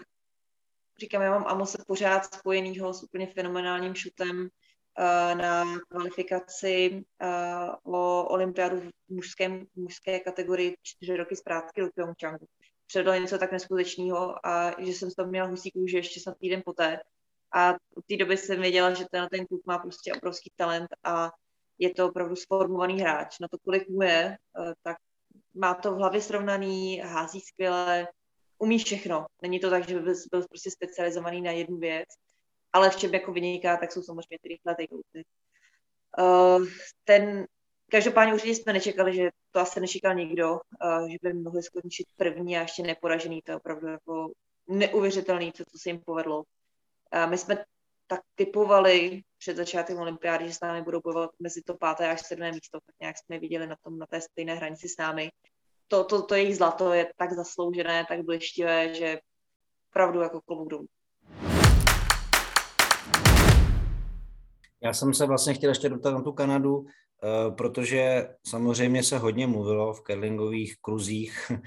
říkám, 0.99 1.21
já 1.21 1.31
mám 1.31 1.47
Amose 1.47 1.77
pořád 1.87 2.33
spojenýho 2.33 2.93
s 2.93 3.03
úplně 3.03 3.27
fenomenálním 3.27 3.95
šutem, 3.95 4.49
Eh, 4.97 5.35
na 5.35 5.63
kvalifikaci 5.89 7.05
eh, 7.21 7.71
o 7.83 8.27
olympiádu 8.29 8.79
v 8.79 8.91
mužském, 9.09 9.67
mužské 9.75 10.19
kategorii 10.19 10.75
čtyři 10.81 11.17
roky 11.17 11.35
zpátky 11.35 11.81
do 11.81 11.89
Pyeongchangu. 11.95 12.47
Předal 12.87 13.19
něco 13.19 13.37
tak 13.37 13.51
neskutečného 13.51 14.47
a 14.47 14.81
že 14.81 14.91
jsem 14.91 15.11
toho 15.11 15.29
měla 15.29 15.47
husí 15.47 15.71
kůži 15.71 15.97
ještě 15.97 16.19
snad 16.19 16.37
týden 16.37 16.61
poté. 16.65 16.99
A 17.55 17.73
od 17.73 18.05
té 18.09 18.17
doby 18.17 18.37
jsem 18.37 18.61
věděla, 18.61 18.93
že 18.93 19.05
ten, 19.11 19.27
ten 19.31 19.47
kluk 19.47 19.65
má 19.65 19.77
prostě 19.77 20.13
obrovský 20.13 20.51
talent 20.55 20.89
a 21.03 21.31
je 21.79 21.93
to 21.93 22.07
opravdu 22.07 22.35
sformovaný 22.35 23.01
hráč. 23.01 23.39
Na 23.39 23.47
to, 23.47 23.57
kolik 23.57 23.89
mu 23.89 24.01
je, 24.01 24.37
eh, 24.59 24.73
tak 24.83 24.97
má 25.53 25.73
to 25.73 25.91
v 25.91 25.97
hlavě 25.97 26.21
srovnaný, 26.21 26.99
hází 26.99 27.41
skvěle, 27.41 28.07
umí 28.65 28.79
všechno. 28.79 29.25
Není 29.41 29.59
to 29.59 29.69
tak, 29.69 29.89
že 29.89 29.99
by 29.99 30.13
byl 30.31 30.47
prostě 30.49 30.71
specializovaný 30.71 31.41
na 31.41 31.51
jednu 31.51 31.77
věc 31.77 32.09
ale 32.75 32.89
v 32.89 32.95
čem 32.95 33.13
jako 33.13 33.33
vyniká, 33.33 33.77
tak 33.77 33.91
jsou 33.91 34.03
samozřejmě 34.03 34.37
ty 34.41 34.47
rychlé 34.47 34.75
takeouty. 34.75 35.25
Uh, 36.19 36.67
ten, 37.03 37.47
každopádně 37.91 38.33
určitě 38.33 38.55
jsme 38.55 38.73
nečekali, 38.73 39.15
že 39.15 39.29
to 39.51 39.59
asi 39.59 39.79
nečekal 39.79 40.15
nikdo, 40.15 40.51
uh, 40.51 41.07
že 41.09 41.17
by 41.21 41.33
mohli 41.33 41.63
skončit 41.63 42.07
první 42.15 42.57
a 42.57 42.61
ještě 42.61 42.83
neporažený, 42.83 43.41
to 43.41 43.51
je 43.51 43.55
opravdu 43.55 43.87
jako 43.87 44.31
neuvěřitelný, 44.67 45.51
co, 45.53 45.63
co 45.65 45.77
se 45.77 45.89
jim 45.89 46.01
povedlo. 46.05 46.37
Uh, 46.39 47.29
my 47.29 47.37
jsme 47.37 47.65
tak 48.07 48.21
typovali 48.35 49.21
před 49.37 49.57
začátkem 49.57 49.97
olympiády, 49.97 50.47
že 50.47 50.53
s 50.53 50.59
námi 50.59 50.81
budou 50.81 51.01
bojovat 51.01 51.31
mezi 51.39 51.61
to 51.61 51.73
páté 51.73 52.09
až 52.09 52.21
sedmé 52.21 52.51
místo, 52.51 52.79
tak 52.85 52.95
nějak 53.01 53.17
jsme 53.17 53.39
viděli 53.39 53.67
na 53.67 53.75
tom, 53.83 53.99
na 53.99 54.05
té 54.05 54.21
stejné 54.21 54.55
hranici 54.55 54.89
s 54.89 54.97
námi. 54.97 55.31
To, 55.87 56.03
to, 56.03 56.21
to 56.21 56.35
jejich 56.35 56.57
zlato 56.57 56.93
je 56.93 57.11
tak 57.17 57.33
zasloužené, 57.33 58.05
tak 58.09 58.25
blištivé, 58.25 58.95
že 58.95 59.19
opravdu 59.89 60.21
jako 60.21 60.41
klobouk 60.41 60.69
dolů. 60.69 60.87
Já 64.81 64.93
jsem 64.93 65.13
se 65.13 65.25
vlastně 65.25 65.53
chtěl 65.53 65.69
ještě 65.69 65.89
dotat 65.89 66.11
na 66.11 66.21
tu 66.21 66.31
Kanadu, 66.31 66.85
protože 67.49 68.27
samozřejmě 68.47 69.03
se 69.03 69.17
hodně 69.17 69.47
mluvilo 69.47 69.93
v 69.93 70.01
curlingových 70.01 70.75
kruzích 70.81 71.51
eh, 71.51 71.61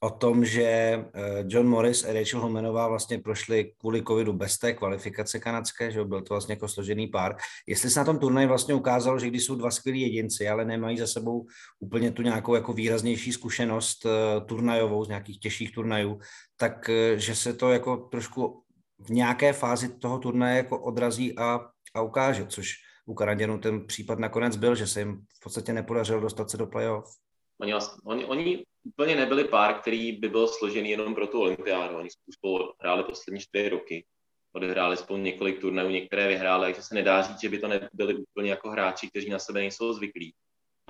o 0.00 0.10
tom, 0.10 0.44
že 0.44 0.62
eh, 0.62 1.04
John 1.46 1.66
Morris 1.66 2.04
a 2.04 2.12
Rachel 2.12 2.40
Homenová 2.40 2.88
vlastně 2.88 3.18
prošli 3.18 3.72
kvůli 3.78 4.02
covidu 4.02 4.32
bez 4.32 4.58
té 4.58 4.72
kvalifikace 4.72 5.40
kanadské, 5.40 5.90
že 5.90 6.04
byl 6.04 6.22
to 6.22 6.34
vlastně 6.34 6.52
jako 6.52 6.68
složený 6.68 7.06
pár. 7.06 7.36
Jestli 7.66 7.90
se 7.90 8.00
na 8.00 8.04
tom 8.04 8.18
turnaji 8.18 8.46
vlastně 8.46 8.74
ukázalo, 8.74 9.18
že 9.18 9.26
když 9.26 9.44
jsou 9.44 9.54
dva 9.54 9.70
skvělí 9.70 10.00
jedinci, 10.00 10.48
ale 10.48 10.64
nemají 10.64 10.98
za 10.98 11.06
sebou 11.06 11.46
úplně 11.80 12.10
tu 12.10 12.22
nějakou 12.22 12.54
jako 12.54 12.72
výraznější 12.72 13.32
zkušenost 13.32 14.06
turnajovou 14.46 15.04
z 15.04 15.08
nějakých 15.08 15.40
těžších 15.40 15.74
turnajů, 15.74 16.18
tak 16.56 16.90
že 17.16 17.34
se 17.34 17.52
to 17.52 17.72
jako 17.72 17.96
trošku 17.96 18.62
v 18.98 19.10
nějaké 19.10 19.52
fázi 19.52 19.98
toho 19.98 20.18
turnaje 20.18 20.56
jako 20.56 20.78
odrazí 20.78 21.38
a 21.38 21.60
a 21.94 22.02
ukáže, 22.02 22.46
což 22.46 22.74
u 23.06 23.14
Kanaděnů 23.14 23.58
ten 23.58 23.86
případ 23.86 24.18
nakonec 24.18 24.56
byl, 24.56 24.74
že 24.74 24.86
se 24.86 25.00
jim 25.00 25.26
v 25.34 25.40
podstatě 25.42 25.72
nepodařilo 25.72 26.20
dostat 26.20 26.50
se 26.50 26.56
do 26.56 26.66
playoff. 26.66 27.16
Oni, 27.60 27.74
oni, 28.04 28.24
oni 28.24 28.64
úplně 28.84 29.16
nebyli 29.16 29.44
pár, 29.44 29.80
který 29.80 30.12
by 30.12 30.28
byl 30.28 30.48
složený 30.48 30.90
jenom 30.90 31.14
pro 31.14 31.26
tu 31.26 31.40
olympiádu. 31.40 31.96
Oni 31.96 32.08
spolu 32.32 32.72
hráli 32.80 33.04
poslední 33.04 33.40
čtyři 33.40 33.68
roky. 33.68 34.04
Odehráli 34.52 34.96
spolu 34.96 35.18
několik 35.18 35.60
turnajů, 35.60 35.90
některé 35.90 36.28
vyhráli, 36.28 36.66
takže 36.66 36.82
se 36.82 36.94
nedá 36.94 37.22
říct, 37.22 37.40
že 37.40 37.48
by 37.48 37.58
to 37.58 37.68
nebyli 37.68 38.14
úplně 38.14 38.50
jako 38.50 38.70
hráči, 38.70 39.08
kteří 39.08 39.30
na 39.30 39.38
sebe 39.38 39.60
nejsou 39.60 39.92
zvyklí. 39.92 40.34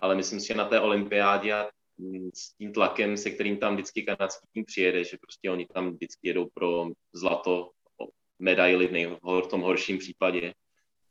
Ale 0.02 0.14
myslím 0.14 0.40
si, 0.40 0.46
že 0.46 0.54
na 0.54 0.64
té 0.64 0.80
olympiádě 0.80 1.52
a 1.52 1.68
s 2.34 2.56
tím 2.56 2.72
tlakem, 2.72 3.16
se 3.16 3.30
kterým 3.30 3.56
tam 3.56 3.74
vždycky 3.74 4.02
kanadský 4.02 4.46
tým 4.52 4.64
přijede, 4.64 5.04
že 5.04 5.18
prostě 5.20 5.50
oni 5.50 5.66
tam 5.66 5.90
vždycky 5.90 6.28
jedou 6.28 6.48
pro 6.54 6.86
zlato, 7.12 7.70
medaily 8.38 8.86
v, 8.86 8.92
nej, 8.92 9.18
v 9.22 9.46
tom 9.46 9.60
horším 9.60 9.98
případě, 9.98 10.54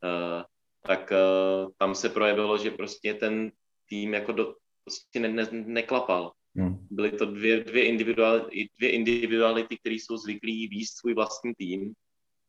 Eh, 0.04 0.44
tak 0.82 1.12
eh, 1.12 1.66
tam 1.78 1.94
se 1.94 2.08
projevilo, 2.08 2.58
že 2.58 2.70
prostě 2.70 3.14
ten 3.14 3.52
tým 3.88 4.14
jako 4.14 4.32
do, 4.32 4.54
prostě 4.84 5.20
ne, 5.20 5.28
ne, 5.28 5.48
neklapal. 5.50 6.32
Hmm. 6.54 6.86
Byly 6.90 7.12
to 7.12 7.26
dvě, 7.26 7.64
dvě, 7.64 7.84
individuality, 7.84 8.68
dvě 8.78 8.90
individuality, 8.90 9.78
které 9.78 9.94
jsou 9.94 10.16
zvyklí 10.16 10.68
výst 10.68 10.98
svůj 10.98 11.14
vlastní 11.14 11.54
tým 11.54 11.92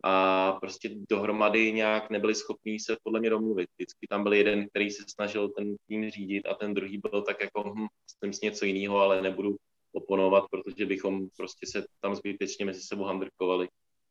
a 0.03 0.51
prostě 0.51 0.89
dohromady 1.09 1.73
nějak 1.73 2.09
nebyli 2.09 2.35
schopní 2.35 2.79
se 2.79 2.97
podle 3.03 3.19
mě 3.19 3.29
domluvit. 3.29 3.69
Vždycky 3.77 4.07
tam 4.09 4.23
byl 4.23 4.33
jeden, 4.33 4.69
který 4.69 4.91
se 4.91 5.03
snažil 5.07 5.49
ten 5.49 5.75
tým 5.87 6.09
řídit 6.09 6.45
a 6.45 6.53
ten 6.53 6.73
druhý 6.73 6.97
byl 6.97 7.21
tak 7.21 7.41
jako, 7.41 7.63
hm, 7.63 7.87
myslím 8.07 8.33
si 8.33 8.45
něco 8.45 8.65
jiného, 8.65 8.97
ale 8.97 9.21
nebudu 9.21 9.55
oponovat, 9.93 10.43
protože 10.51 10.85
bychom 10.85 11.27
prostě 11.37 11.67
se 11.67 11.85
tam 12.01 12.15
zbytečně 12.15 12.65
mezi 12.65 12.81
sebou 12.81 13.03
handrkovali. 13.03 13.67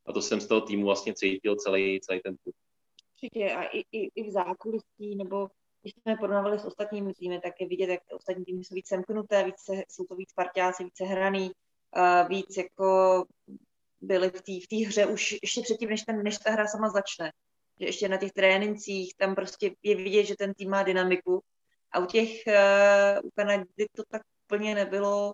A 0.07 0.13
to 0.13 0.23
jsem 0.23 0.41
z 0.41 0.47
toho 0.47 0.61
týmu 0.61 0.85
vlastně 0.85 1.15
cítil 1.15 1.57
celý, 1.57 2.01
celý 2.01 2.21
ten 2.21 2.37
tým 2.45 2.53
určitě 3.23 3.55
a 3.55 3.63
i, 3.63 3.85
i, 3.93 4.11
i 4.15 4.31
v 4.31 4.33
zákulisí, 4.33 5.17
nebo 5.17 5.49
když 5.83 5.95
jsme 5.95 6.17
porovnávali 6.17 6.59
s 6.59 6.65
ostatními 6.65 7.15
týmy, 7.15 7.41
tak 7.41 7.61
je 7.61 7.69
vidět, 7.69 7.91
jak 7.91 8.01
ostatní 8.13 8.45
týmy 8.45 8.65
jsou 8.65 8.75
víc 8.75 8.89
semknuté, 8.89 9.45
více, 9.45 9.85
jsou 9.89 10.05
to 10.05 10.15
víc 10.15 10.33
partiáci, 10.33 10.85
více 10.85 11.05
hraný, 11.05 11.51
uh, 11.97 12.29
víc 12.29 12.57
jako 12.57 13.25
byli 14.01 14.31
v 14.31 14.67
té 14.69 14.77
v 14.77 14.87
hře 14.87 15.07
už 15.07 15.35
ještě 15.43 15.63
předtím, 15.63 15.89
než, 15.89 16.03
ten, 16.03 16.23
než 16.23 16.39
ta 16.39 16.51
hra 16.51 16.67
sama 16.67 16.89
začne. 16.89 17.33
Že 17.81 17.87
ještě 17.87 18.09
na 18.09 18.17
těch 18.17 18.33
trénincích 18.33 19.15
tam 19.17 19.35
prostě 19.35 19.71
je 19.83 19.97
vidět, 19.97 20.25
že 20.25 20.37
ten 20.37 20.55
tým 20.55 20.71
má 20.71 20.83
dynamiku. 20.83 21.43
A 21.93 21.99
u 21.99 22.07
těch, 22.07 22.31
uh, 22.47 23.27
u 23.27 23.31
Kanady 23.31 23.87
to 23.97 24.03
tak 24.09 24.23
úplně 24.47 24.75
nebylo. 24.75 25.33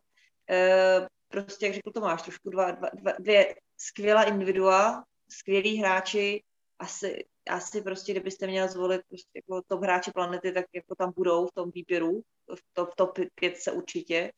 Uh, 0.51 1.07
prostě, 1.29 1.67
jak 1.67 1.75
řekl 1.75 1.91
Tomáš, 1.91 2.23
trošku 2.23 2.51
dva, 2.51 2.71
dva, 2.71 2.89
dva, 2.95 3.13
dvě 3.19 3.55
skvělá 3.77 4.23
individua, 4.23 5.05
skvělí 5.29 5.77
hráči, 5.77 6.43
asi 6.79 7.25
asi 7.49 7.83
prostě, 7.83 8.13
kdybyste 8.13 8.47
měl 8.47 8.69
zvolit 8.69 9.01
prostě 9.09 9.31
jako 9.35 9.63
top 9.67 9.83
hráči 9.83 10.11
planety, 10.11 10.53
tak 10.53 10.65
jako 10.75 10.95
tam 10.95 11.13
budou 11.17 11.47
v 11.47 11.53
tom 11.53 11.71
výběru, 11.75 12.23
v 12.55 12.63
top, 12.73 12.95
top 12.95 13.19
5 13.35 13.57
se 13.57 13.73
určitě. 13.73 14.33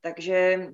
Takže 0.00 0.66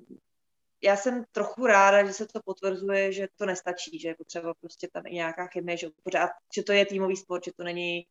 já 0.83 0.97
jsem 0.97 1.23
trochu 1.31 1.65
ráda, 1.65 2.05
že 2.05 2.13
se 2.13 2.25
to 2.25 2.39
potvrzuje, 2.45 3.11
že 3.11 3.27
to 3.35 3.45
nestačí, 3.45 3.99
že 3.99 4.07
je 4.07 4.15
potřeba 4.15 4.53
prostě 4.61 4.87
tam 4.93 5.03
i 5.05 5.13
nějaká 5.13 5.47
chemie, 5.47 5.77
že 5.77 5.87
pořád, 6.03 6.29
že 6.55 6.63
to 6.63 6.71
je 6.71 6.85
týmový 6.85 7.17
sport, 7.17 7.45
že 7.45 7.51
to 7.57 7.63
není 7.63 8.05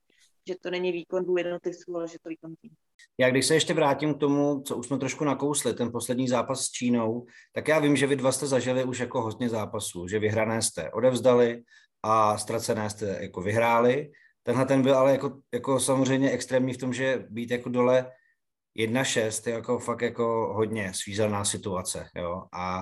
že 0.48 0.54
to 0.62 0.70
není 0.70 0.92
výkon 0.92 1.24
dvou 1.24 1.36
jednotlivců, 1.36 1.96
ale 1.96 2.08
že 2.08 2.18
to 2.22 2.28
výkon 2.28 2.54
tým. 2.62 2.70
Já 3.18 3.30
když 3.30 3.46
se 3.46 3.54
ještě 3.54 3.74
vrátím 3.74 4.14
k 4.14 4.20
tomu, 4.20 4.62
co 4.62 4.76
už 4.76 4.86
jsme 4.86 4.98
trošku 4.98 5.24
nakousli, 5.24 5.74
ten 5.74 5.92
poslední 5.92 6.28
zápas 6.28 6.64
s 6.64 6.70
Čínou, 6.70 7.26
tak 7.52 7.68
já 7.68 7.78
vím, 7.78 7.96
že 7.96 8.06
vy 8.06 8.16
dva 8.16 8.32
jste 8.32 8.46
zažili 8.46 8.84
už 8.84 8.98
jako 8.98 9.22
hodně 9.22 9.48
zápasů, 9.48 10.08
že 10.08 10.18
vyhrané 10.18 10.62
jste 10.62 10.90
odevzdali, 10.90 11.62
a 12.02 12.38
ztracené 12.38 12.90
jste 12.90 13.18
jako 13.20 13.40
vyhráli. 13.40 14.10
Tenhle 14.42 14.66
ten 14.66 14.82
byl 14.82 14.94
ale 14.94 15.12
jako, 15.12 15.38
jako 15.54 15.80
samozřejmě 15.80 16.30
extrémní 16.30 16.72
v 16.72 16.78
tom, 16.78 16.92
že 16.92 17.24
být 17.30 17.50
jako 17.50 17.68
dole 17.68 18.12
1-6 18.78 19.48
je 19.48 19.54
jako 19.54 19.78
fakt 19.78 20.02
jako 20.02 20.52
hodně 20.54 20.92
svízelná 20.94 21.44
situace, 21.44 22.08
jo, 22.16 22.42
a 22.52 22.80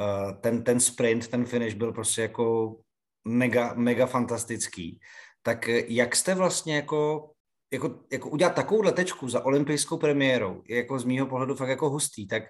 uh, 0.00 0.32
ten, 0.40 0.64
ten 0.64 0.80
sprint, 0.80 1.28
ten 1.28 1.44
finish 1.44 1.74
byl 1.74 1.92
prostě 1.92 2.22
jako 2.22 2.76
mega, 3.24 3.74
mega 3.74 4.06
fantastický. 4.06 5.00
Tak 5.42 5.68
jak 5.68 6.16
jste 6.16 6.34
vlastně 6.34 6.76
jako, 6.76 7.30
jako, 7.72 8.00
jako 8.12 8.28
udělat 8.28 8.54
takovou 8.54 8.82
letečku 8.82 9.28
za 9.28 9.44
olympijskou 9.44 9.98
premiérou, 9.98 10.62
je 10.68 10.76
jako 10.76 10.98
z 10.98 11.04
mýho 11.04 11.26
pohledu 11.26 11.54
fakt 11.54 11.68
jako 11.68 11.90
hustý, 11.90 12.26
tak 12.26 12.42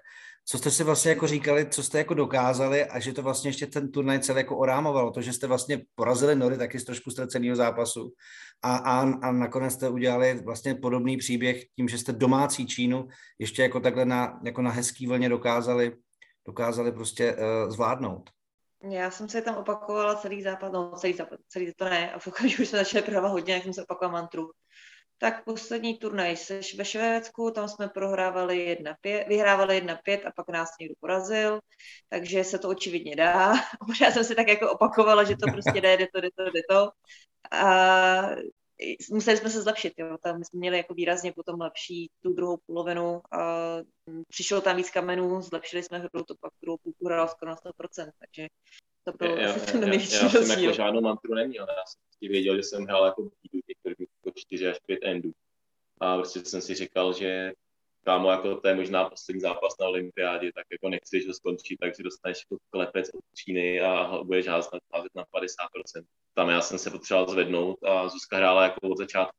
co 0.45 0.57
jste 0.57 0.71
si 0.71 0.83
vlastně 0.83 1.09
jako 1.09 1.27
říkali, 1.27 1.69
co 1.69 1.83
jste 1.83 1.97
jako 1.97 2.13
dokázali 2.13 2.85
a 2.85 2.99
že 2.99 3.13
to 3.13 3.21
vlastně 3.23 3.49
ještě 3.49 3.67
ten 3.67 3.91
turnaj 3.91 4.19
celý 4.19 4.37
jako 4.37 4.57
orámovalo, 4.57 5.11
to, 5.11 5.21
že 5.21 5.33
jste 5.33 5.47
vlastně 5.47 5.81
porazili 5.95 6.35
Nory 6.35 6.57
taky 6.57 6.79
z 6.79 6.83
trošku 6.83 7.11
ztraceného 7.11 7.55
zápasu 7.55 8.13
a, 8.61 8.75
a, 8.75 9.01
a 9.01 9.31
nakonec 9.31 9.73
jste 9.73 9.89
udělali 9.89 10.41
vlastně 10.45 10.75
podobný 10.75 11.17
příběh 11.17 11.63
tím, 11.75 11.87
že 11.87 11.97
jste 11.97 12.11
domácí 12.11 12.67
Čínu 12.67 13.07
ještě 13.39 13.61
jako 13.61 13.79
takhle 13.79 14.05
na, 14.05 14.39
jako 14.43 14.61
na 14.61 14.71
hezký 14.71 15.07
vlně 15.07 15.29
dokázali, 15.29 15.95
dokázali 16.47 16.91
prostě 16.91 17.35
uh, 17.35 17.71
zvládnout. 17.71 18.29
Já 18.89 19.11
jsem 19.11 19.29
se 19.29 19.41
tam 19.41 19.55
opakovala 19.55 20.15
celý 20.15 20.43
zápas, 20.43 20.71
no 20.71 20.91
celý 20.97 21.13
zápas, 21.13 21.39
celý 21.49 21.73
to 21.75 21.85
ne, 21.85 22.11
a 22.11 22.19
v 22.19 22.27
okamžiku, 22.27 22.61
už 22.63 22.69
jsme 22.69 22.79
začali 22.79 23.03
prohrávat 23.03 23.31
hodně, 23.31 23.53
jak 23.53 23.63
jsem 23.63 23.73
se 23.73 23.83
opakovala 23.83 24.21
mantru 24.21 24.51
tak 25.23 25.43
poslední 25.43 25.97
turnaj 25.97 26.35
seš 26.37 26.75
ve 26.75 26.85
Švédsku, 26.85 27.51
tam 27.51 27.67
jsme 27.69 27.87
prohrávali 27.87 28.65
jedna 28.65 28.95
pět, 29.01 29.27
vyhrávali 29.27 29.81
1-5 29.81 30.19
a 30.25 30.31
pak 30.35 30.49
nás 30.49 30.69
někdo 30.79 30.95
porazil, 30.99 31.59
takže 32.09 32.43
se 32.43 32.59
to 32.59 32.69
očividně 32.69 33.15
dá. 33.15 33.53
Možná 33.87 34.11
jsem 34.11 34.23
si 34.23 34.35
tak 34.35 34.47
jako 34.47 34.71
opakovala, 34.71 35.23
že 35.23 35.35
to 35.37 35.51
prostě 35.51 35.81
jde, 35.81 35.97
jde 35.97 36.07
to, 36.13 36.21
jde 36.21 36.29
to, 36.35 36.43
jde 36.43 36.61
to. 36.69 36.89
A 37.51 38.35
museli 39.11 39.37
jsme 39.37 39.49
se 39.49 39.61
zlepšit, 39.61 39.93
jo. 39.97 40.17
Tam 40.23 40.43
jsme 40.43 40.59
měli 40.59 40.77
jako 40.77 40.93
výrazně 40.93 41.33
potom 41.33 41.61
lepší 41.61 42.09
tu 42.23 42.33
druhou 42.33 42.57
polovinu. 42.65 43.21
A 43.31 43.77
přišlo 44.27 44.61
tam 44.61 44.77
víc 44.77 44.89
kamenů, 44.89 45.41
zlepšili 45.41 45.83
jsme 45.83 45.99
hru, 45.99 46.23
to 46.23 46.35
pak 46.41 46.51
druhou 46.61 46.77
půlku 46.77 47.07
hrál 47.07 47.27
skoro 47.27 47.51
na 47.51 47.55
100%, 47.55 48.11
takže 48.19 48.47
to 49.03 49.11
bylo 49.17 49.49
asi 49.49 49.71
ten 49.71 49.81
největší 49.81 50.15
Já, 50.15 50.23
já 50.23 50.29
jsem 50.29 50.59
jako 50.59 50.75
žádnou 50.75 51.01
mantru 51.01 51.33
neměl, 51.33 51.65
já 51.69 51.83
jsem 51.85 52.29
věděl, 52.31 52.55
že 52.55 52.63
jsem 52.63 52.83
hrál 52.83 53.05
jako 53.05 53.21
bídu, 53.21 53.62
4 54.35 54.67
až 54.67 54.79
5 54.85 54.99
endů. 55.03 55.31
A 55.99 56.15
prostě 56.17 56.45
jsem 56.45 56.61
si 56.61 56.75
říkal, 56.75 57.13
že 57.13 57.53
kámo, 58.03 58.31
jako 58.31 58.55
to 58.55 58.67
je 58.67 58.75
možná 58.75 59.09
poslední 59.09 59.41
zápas 59.41 59.73
na 59.79 59.87
olympiádě, 59.87 60.51
tak 60.55 60.65
jako 60.71 60.89
nechci, 60.89 61.21
že 61.21 61.27
to 61.27 61.33
skončí, 61.33 61.77
takže 61.77 62.03
dostaneš 62.03 62.37
jako 62.37 62.63
klepec 62.69 63.09
od 63.13 63.23
Číny 63.35 63.81
a 63.81 64.23
budeš 64.23 64.47
házet, 64.47 64.71
házet 64.93 65.15
na 65.15 65.25
50%. 65.25 66.05
Tam 66.33 66.49
já 66.49 66.61
jsem 66.61 66.79
se 66.79 66.91
potřeboval 66.91 67.29
zvednout 67.29 67.83
a 67.83 68.09
Zuzka 68.09 68.37
hrála 68.37 68.63
jako 68.63 68.89
od 68.89 68.97
začátku 68.97 69.37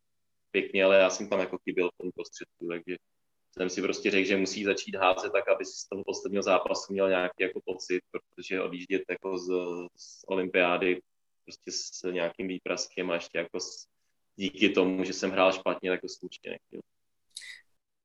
pěkně, 0.50 0.84
ale 0.84 0.98
já 0.98 1.10
jsem 1.10 1.28
tam 1.28 1.40
jako 1.40 1.58
chyběl 1.58 1.88
v 1.88 2.02
tom 2.02 2.10
prostředku, 2.14 2.68
takže 2.68 2.96
jsem 3.58 3.70
si 3.70 3.82
prostě 3.82 4.10
řekl, 4.10 4.28
že 4.28 4.36
musí 4.36 4.64
začít 4.64 4.94
házet 4.94 5.32
tak, 5.32 5.48
aby 5.48 5.64
si 5.64 5.72
z 5.72 5.88
toho 5.88 6.04
posledního 6.04 6.42
zápasu 6.42 6.92
měl 6.92 7.08
nějaký 7.08 7.42
jako 7.42 7.60
pocit, 7.64 8.00
protože 8.10 8.62
odjíždět 8.62 9.02
jako 9.10 9.38
z, 9.38 9.48
z 9.96 10.24
olympiády 10.26 11.02
prostě 11.44 11.72
s 11.72 12.10
nějakým 12.10 12.48
výpraskem 12.48 13.10
a 13.10 13.14
ještě 13.14 13.38
jako 13.38 13.60
s 13.60 13.86
díky 14.36 14.68
tomu, 14.68 15.04
že 15.04 15.12
jsem 15.12 15.30
hrál 15.30 15.52
špatně, 15.52 15.90
tak 15.90 16.00
to 16.00 16.08
skutečně 16.08 16.50
nechtěl. 16.50 16.80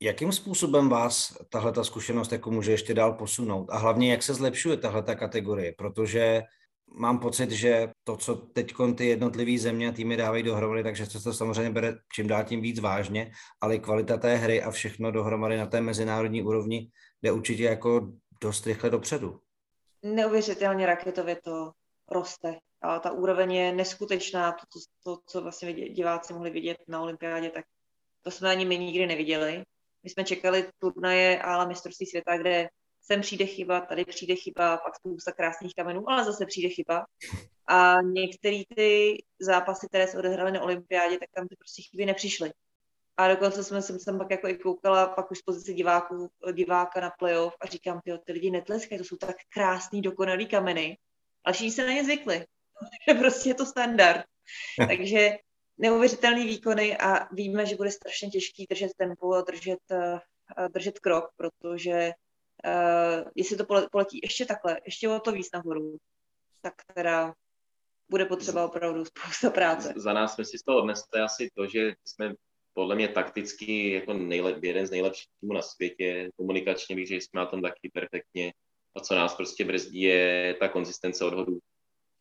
Jakým 0.01 0.31
způsobem 0.31 0.89
vás 0.89 1.37
tahle 1.49 1.71
ta 1.71 1.83
zkušenost 1.83 2.31
jako 2.31 2.51
může 2.51 2.71
ještě 2.71 2.93
dál 2.93 3.13
posunout? 3.13 3.69
A 3.69 3.77
hlavně, 3.77 4.11
jak 4.11 4.23
se 4.23 4.33
zlepšuje 4.33 4.77
tahle 4.77 5.03
ta 5.03 5.15
kategorie? 5.15 5.73
Protože 5.77 6.43
mám 6.95 7.19
pocit, 7.19 7.51
že 7.51 7.89
to, 8.03 8.17
co 8.17 8.35
teď 8.35 8.73
ty 8.95 9.05
jednotlivé 9.05 9.57
země 9.57 9.89
a 9.89 9.91
týmy 9.91 10.17
dávají 10.17 10.43
dohromady, 10.43 10.83
takže 10.83 11.05
se 11.05 11.23
to 11.23 11.33
samozřejmě 11.33 11.71
bere 11.71 11.95
čím 12.13 12.27
dál 12.27 12.43
tím 12.43 12.61
víc 12.61 12.79
vážně, 12.79 13.31
ale 13.61 13.77
kvalita 13.77 14.17
té 14.17 14.35
hry 14.35 14.63
a 14.63 14.71
všechno 14.71 15.11
dohromady 15.11 15.57
na 15.57 15.65
té 15.65 15.81
mezinárodní 15.81 16.43
úrovni 16.43 16.91
jde 17.21 17.31
určitě 17.31 17.63
jako 17.63 18.11
dost 18.41 18.67
rychle 18.67 18.89
dopředu. 18.89 19.39
Neuvěřitelně 20.03 20.85
raketově 20.85 21.35
to 21.35 21.71
roste. 22.11 22.59
Ta 22.81 23.11
úroveň 23.11 23.51
je 23.53 23.71
neskutečná. 23.71 24.51
To, 24.51 24.65
to, 24.73 24.79
to, 25.03 25.21
co 25.25 25.41
vlastně 25.41 25.73
diváci 25.73 26.33
mohli 26.33 26.49
vidět 26.49 26.77
na 26.87 27.01
olympiádě, 27.01 27.49
tak 27.49 27.65
to 28.21 28.31
jsme 28.31 28.49
ani 28.49 28.65
my 28.65 28.77
nikdy 28.77 29.07
neviděli. 29.07 29.63
My 30.03 30.09
jsme 30.09 30.23
čekali 30.23 30.69
turnaje 30.79 31.41
ale 31.41 31.67
mistrovství 31.67 32.05
světa, 32.05 32.37
kde 32.37 32.69
sem 33.01 33.21
přijde 33.21 33.45
chyba, 33.45 33.81
tady 33.81 34.05
přijde 34.05 34.35
chyba, 34.35 34.77
pak 34.77 34.95
spousta 34.95 35.31
krásných 35.31 35.75
kamenů, 35.75 36.09
ale 36.09 36.25
zase 36.25 36.45
přijde 36.45 36.69
chyba. 36.69 37.05
A 37.67 38.01
některé 38.01 38.61
ty 38.75 39.23
zápasy, 39.39 39.87
které 39.87 40.07
se 40.07 40.17
odehrály 40.17 40.51
na 40.51 40.61
olympiádě, 40.61 41.19
tak 41.19 41.29
tam 41.35 41.47
ty 41.47 41.55
prostě 41.55 41.81
chyby 41.81 42.05
nepřišly. 42.05 42.51
A 43.17 43.27
dokonce 43.27 43.63
jsme 43.63 43.81
jsem 43.81 43.99
tam 43.99 44.17
pak 44.17 44.31
jako 44.31 44.47
i 44.47 44.57
koukala, 44.57 45.07
pak 45.07 45.31
už 45.31 45.37
z 45.37 45.41
pozice 45.41 45.73
diváků, 45.73 46.29
diváka 46.53 47.01
na 47.01 47.09
playoff 47.19 47.55
a 47.61 47.67
říkám, 47.67 48.01
ty, 48.03 48.11
ty 48.25 48.31
lidi 48.31 48.51
netleskají, 48.51 48.99
to 48.99 49.05
jsou 49.05 49.17
tak 49.17 49.35
krásný, 49.49 50.01
dokonalý 50.01 50.47
kameny. 50.47 50.97
Ale 51.43 51.53
všichni 51.53 51.71
se 51.71 51.85
na 51.85 51.93
ně 51.93 52.03
zvykli. 52.03 52.45
prostě 53.19 53.49
je 53.49 53.53
to 53.53 53.65
standard. 53.65 54.25
Takže 54.87 55.37
neuvěřitelný 55.77 56.45
výkony 56.45 56.97
a 56.97 57.33
víme, 57.33 57.65
že 57.65 57.75
bude 57.75 57.91
strašně 57.91 58.29
těžký 58.29 58.65
držet 58.69 58.91
tempo 58.97 59.33
a 59.33 59.41
držet, 59.41 59.79
uh, 59.91 60.67
držet 60.67 60.99
krok, 60.99 61.29
protože 61.37 62.11
uh, 62.65 63.29
jestli 63.35 63.57
to 63.57 63.65
poletí 63.91 64.19
ještě 64.23 64.45
takhle, 64.45 64.79
ještě 64.85 65.09
o 65.09 65.19
to 65.19 65.31
víc 65.31 65.47
nahoru, 65.53 65.97
tak 66.61 66.73
teda 66.95 67.33
bude 68.09 68.25
potřeba 68.25 68.65
opravdu 68.65 69.05
spousta 69.05 69.49
práce. 69.49 69.93
Za 69.95 70.13
nás 70.13 70.35
jsme 70.35 70.45
si 70.45 70.57
z 70.57 70.63
toho 70.63 70.77
odnesli 70.77 71.21
asi 71.21 71.49
to, 71.55 71.67
že 71.67 71.93
jsme 72.05 72.33
podle 72.73 72.95
mě 72.95 73.07
takticky 73.07 73.91
jako 73.91 74.13
nejlep, 74.13 74.63
jeden 74.63 74.87
z 74.87 74.91
nejlepších 74.91 75.27
týmů 75.39 75.53
na 75.53 75.61
světě, 75.61 76.29
komunikačně 76.35 76.95
bych 76.95 77.07
že 77.07 77.15
jsme 77.15 77.39
na 77.39 77.45
tom 77.45 77.61
taky 77.61 77.89
perfektně. 77.93 78.53
A 78.95 78.99
co 78.99 79.15
nás 79.15 79.35
prostě 79.35 79.65
brzdí, 79.65 80.01
je 80.01 80.55
ta 80.59 80.67
konzistence 80.67 81.25
odhodů. 81.25 81.59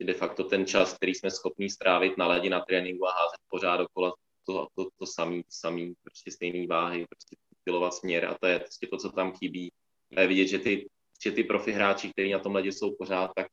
De 0.01 0.15
facto 0.15 0.45
ten 0.45 0.67
čas, 0.67 0.95
který 0.95 1.15
jsme 1.15 1.31
schopni 1.31 1.71
strávit 1.71 2.19
na 2.19 2.27
ledě 2.27 2.51
na 2.51 2.61
tréninku 2.61 3.09
a 3.09 3.13
házet 3.13 3.41
pořád 3.51 3.77
dokola 3.77 4.15
to, 4.47 4.67
to, 4.75 4.89
to 4.99 5.07
samý, 5.07 5.45
samý, 5.49 5.95
prostě 6.03 6.31
stejný 6.31 6.67
váhy, 6.67 7.07
prostě 7.11 7.37
pilovat 7.65 7.95
směr 7.95 8.25
a 8.25 8.37
to 8.41 8.47
je 8.47 8.59
prostě 8.59 8.87
to, 8.87 8.97
co 8.97 9.13
tam 9.13 9.33
chybí. 9.33 9.73
A 10.17 10.21
je 10.21 10.27
vidět, 10.27 10.47
že 10.47 10.59
ty, 10.59 10.89
že 11.23 11.33
ty 11.33 11.45
profi 11.45 11.73
hráči, 11.73 12.11
kteří 12.13 12.33
na 12.33 12.39
tom 12.39 12.55
ledě 12.55 12.73
jsou 12.73 12.95
pořád, 12.99 13.31
tak, 13.37 13.47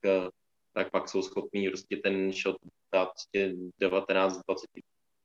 tak 0.74 0.92
pak 0.92 1.10
jsou 1.10 1.22
schopní 1.22 1.70
prostě 1.70 1.98
ten 1.98 2.32
shot 2.34 2.56
dát 2.94 3.06
prostě 3.06 3.54
19-20 3.82 4.42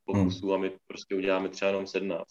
pokusů 0.05 0.45
hmm. 0.45 0.53
a 0.53 0.57
my 0.57 0.77
prostě 0.87 1.15
uděláme 1.15 1.49
třeba 1.49 1.69
jenom 1.69 1.87
17. 1.87 2.25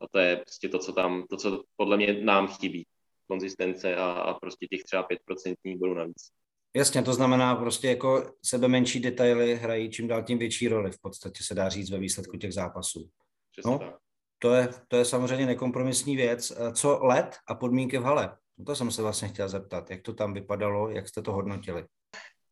A 0.00 0.08
to 0.08 0.18
je 0.18 0.36
prostě 0.36 0.68
to, 0.68 0.78
co 0.78 0.92
tam, 0.92 1.26
to, 1.30 1.36
co 1.36 1.62
podle 1.76 1.96
mě 1.96 2.24
nám 2.24 2.48
chybí. 2.48 2.86
Konzistence 3.26 3.96
a, 3.96 4.12
a 4.12 4.34
prostě 4.34 4.66
těch 4.66 4.84
třeba 4.84 5.08
5% 5.08 5.78
bodů 5.78 5.94
navíc. 5.94 6.30
Jasně, 6.76 7.02
to 7.02 7.14
znamená 7.14 7.56
prostě 7.56 7.88
jako 7.88 8.32
sebe 8.44 8.68
menší 8.68 9.00
detaily 9.00 9.56
hrají 9.56 9.90
čím 9.90 10.08
dál 10.08 10.22
tím 10.22 10.38
větší 10.38 10.68
roli, 10.68 10.90
v 10.90 11.00
podstatě 11.00 11.44
se 11.44 11.54
dá 11.54 11.68
říct 11.68 11.90
ve 11.90 11.98
výsledku 11.98 12.36
těch 12.36 12.54
zápasů. 12.54 13.08
Přesně 13.52 13.70
no, 13.70 13.78
tak. 13.78 13.94
To 14.38 14.54
je, 14.54 14.68
to 14.88 14.96
je 14.96 15.04
samozřejmě 15.04 15.46
nekompromisní 15.46 16.16
věc. 16.16 16.52
Co 16.72 16.98
let 17.02 17.36
a 17.48 17.54
podmínky 17.54 17.98
v 17.98 18.02
hale? 18.02 18.36
No 18.58 18.64
to 18.64 18.76
jsem 18.76 18.90
se 18.90 19.02
vlastně 19.02 19.28
chtěla 19.28 19.48
zeptat. 19.48 19.90
Jak 19.90 20.02
to 20.02 20.14
tam 20.14 20.34
vypadalo, 20.34 20.88
jak 20.88 21.08
jste 21.08 21.22
to 21.22 21.32
hodnotili? 21.32 21.86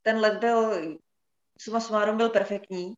Ten 0.02 0.18
let 0.18 0.38
byl, 0.38 0.72
suma 1.58 1.80
sumárom 1.80 2.16
byl 2.16 2.28
perfektní 2.28 2.94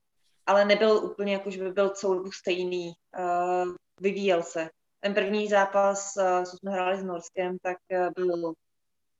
ale 0.46 0.64
nebyl 0.64 0.96
úplně 0.96 1.32
jako, 1.32 1.50
že 1.50 1.62
by 1.62 1.72
byl 1.72 1.90
celou 1.90 2.14
dobu 2.14 2.32
stejný. 2.32 2.92
Uh, 3.18 3.74
vyvíjel 4.00 4.42
se. 4.42 4.70
Ten 5.00 5.14
první 5.14 5.48
zápas, 5.48 6.12
uh, 6.16 6.44
co 6.44 6.56
jsme 6.56 6.70
hráli 6.70 6.96
s 6.96 7.04
Norskem, 7.04 7.56
tak 7.62 7.76
uh, 7.92 8.08
byl, 8.16 8.52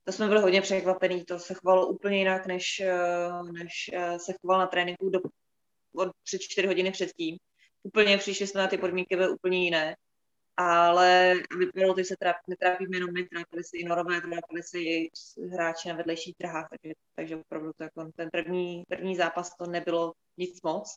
to 0.04 0.12
jsme 0.12 0.28
byli 0.28 0.40
hodně 0.40 0.62
překvapený, 0.62 1.24
to 1.24 1.38
se 1.38 1.54
chovalo 1.54 1.86
úplně 1.86 2.18
jinak, 2.18 2.46
než, 2.46 2.82
uh, 3.40 3.52
než 3.52 3.90
uh, 3.94 4.16
se 4.16 4.32
choval 4.40 4.58
na 4.58 4.66
tréninku 4.66 5.10
do, 5.10 5.20
od 5.96 6.08
3-4 6.08 6.66
hodiny 6.66 6.90
předtím. 6.90 7.36
Úplně 7.82 8.18
přišli 8.18 8.46
jsme 8.46 8.60
na 8.60 8.68
ty 8.68 8.78
podmínky, 8.78 9.16
byly 9.16 9.28
úplně 9.28 9.64
jiné 9.64 9.96
ale 10.56 11.34
vypadalo 11.58 11.94
že 11.98 12.04
se 12.04 12.16
tráp, 12.16 12.36
netrápíme 12.48 12.96
jenom 12.96 13.12
my, 13.12 13.24
trápili 13.24 13.64
se 13.64 13.76
i 13.76 13.84
norové, 13.84 14.20
trápili 14.20 14.62
se 14.62 14.78
i 14.78 15.10
hráči 15.52 15.88
na 15.88 15.94
vedlejších 15.94 16.36
trhách, 16.36 16.68
takže, 16.70 16.94
takže 17.14 17.36
opravdu 17.36 17.72
to 17.76 17.82
jako 17.82 18.10
ten 18.16 18.30
první, 18.30 18.84
první 18.88 19.16
zápas 19.16 19.56
to 19.56 19.66
nebylo 19.66 20.12
nic 20.36 20.62
moc. 20.62 20.96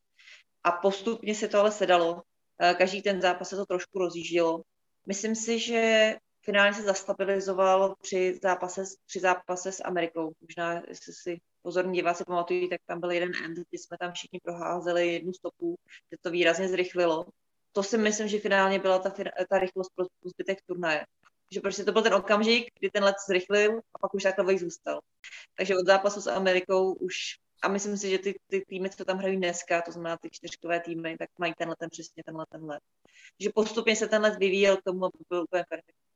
A 0.64 0.72
postupně 0.72 1.36
se 1.36 1.48
to 1.48 1.60
ale 1.60 1.72
sedalo. 1.72 2.24
Eh, 2.62 2.74
každý 2.74 3.02
ten 3.02 3.22
zápas 3.22 3.50
se 3.50 3.56
to 3.56 3.66
trošku 3.66 4.00
rozjíždělo. 4.00 4.62
Myslím 5.06 5.36
si, 5.36 5.60
že 5.60 6.16
finálně 6.48 6.74
se 6.74 6.82
zastabilizoval 6.82 7.96
při 8.02 8.40
zápase, 8.44 8.84
při 9.06 9.20
zápase 9.20 9.72
s 9.72 9.84
Amerikou. 9.84 10.34
Možná, 10.42 10.82
jestli 10.88 11.14
si 11.14 11.42
pozorní 11.62 11.94
diváci 11.94 12.24
pamatují, 12.26 12.70
tak 12.70 12.82
tam 12.86 13.00
byl 13.00 13.12
jeden 13.12 13.32
end, 13.46 13.58
kdy 13.58 13.78
jsme 13.78 13.98
tam 13.98 14.12
všichni 14.12 14.40
proházeli 14.44 15.14
jednu 15.14 15.34
stopu, 15.34 15.76
že 16.12 16.18
to 16.22 16.32
výrazně 16.32 16.70
zrychlilo 16.70 17.26
to 17.78 17.84
si 17.84 17.98
myslím, 17.98 18.28
že 18.28 18.40
finálně 18.40 18.80
byla 18.80 19.00
ta, 19.00 19.14
ta 19.50 19.60
rychlost 19.60 19.92
pro 19.96 20.06
zbytek 20.26 20.62
turnaje. 20.66 21.06
Že 21.52 21.62
prostě 21.62 21.84
to 21.84 21.92
byl 21.92 22.02
ten 22.02 22.14
okamžik, 22.14 22.68
kdy 22.80 22.90
ten 22.90 23.04
let 23.04 23.16
zrychlil 23.28 23.78
a 23.94 24.00
pak 24.00 24.14
už 24.14 24.24
takový 24.24 24.58
zůstal. 24.58 25.00
Takže 25.58 25.78
od 25.78 25.86
zápasu 25.86 26.22
s 26.22 26.28
Amerikou 26.28 26.94
už 26.94 27.16
a 27.64 27.68
myslím 27.68 27.98
si, 27.98 28.10
že 28.10 28.18
ty, 28.18 28.40
ty 28.48 28.64
týmy, 28.68 28.90
co 28.90 29.06
tam 29.06 29.18
hrají 29.18 29.38
dneska, 29.38 29.82
to 29.82 29.92
znamená 29.92 30.18
ty 30.18 30.30
čtyřkové 30.32 30.80
týmy, 30.80 31.18
tak 31.18 31.30
mají 31.40 31.54
tenhle 31.58 31.76
ten 31.80 31.90
přesně 31.90 32.24
tenhle 32.26 32.46
ten 32.50 32.66
let. 32.66 32.82
Takže 33.38 33.50
postupně 33.56 33.96
se 33.96 34.08
ten 34.08 34.22
let 34.22 34.40
vyvíjel 34.40 34.78
k 34.78 34.84
tomu, 34.84 35.06
aby 35.06 35.18
byl 35.30 35.44
úplně 35.44 35.64
perfektní. 35.70 36.07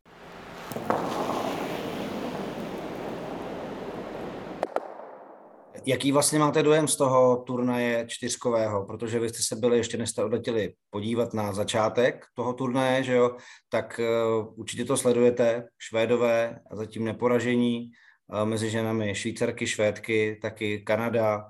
Jaký 5.86 6.12
vlastně 6.12 6.40
máte 6.40 6.64
dojem 6.64 6.88
z 6.88 6.96
toho 6.96 7.38
turnaje 7.38 8.06
čtyřkového? 8.08 8.86
Protože 8.86 9.20
vy 9.20 9.30
jste 9.30 9.44
se 9.44 9.56
byli, 9.56 9.78
ještě 9.78 9.98
než 9.98 10.10
jste 10.10 10.24
odletěli 10.24 10.74
podívat 10.90 11.34
na 11.34 11.54
začátek 11.54 12.26
toho 12.36 12.54
turnaje, 12.54 13.04
že 13.04 13.14
jo? 13.14 13.36
Tak 13.70 14.00
uh, 14.00 14.60
určitě 14.60 14.86
to 14.86 14.98
sledujete. 14.98 15.68
Švédové 15.80 16.60
a 16.72 16.76
zatím 16.76 17.06
neporažení 17.06 17.92
uh, 18.34 18.50
mezi 18.50 18.70
ženami, 18.70 19.16
Švýcarky, 19.16 19.68
Švédky, 19.68 20.40
taky 20.42 20.82
Kanada. 20.82 21.44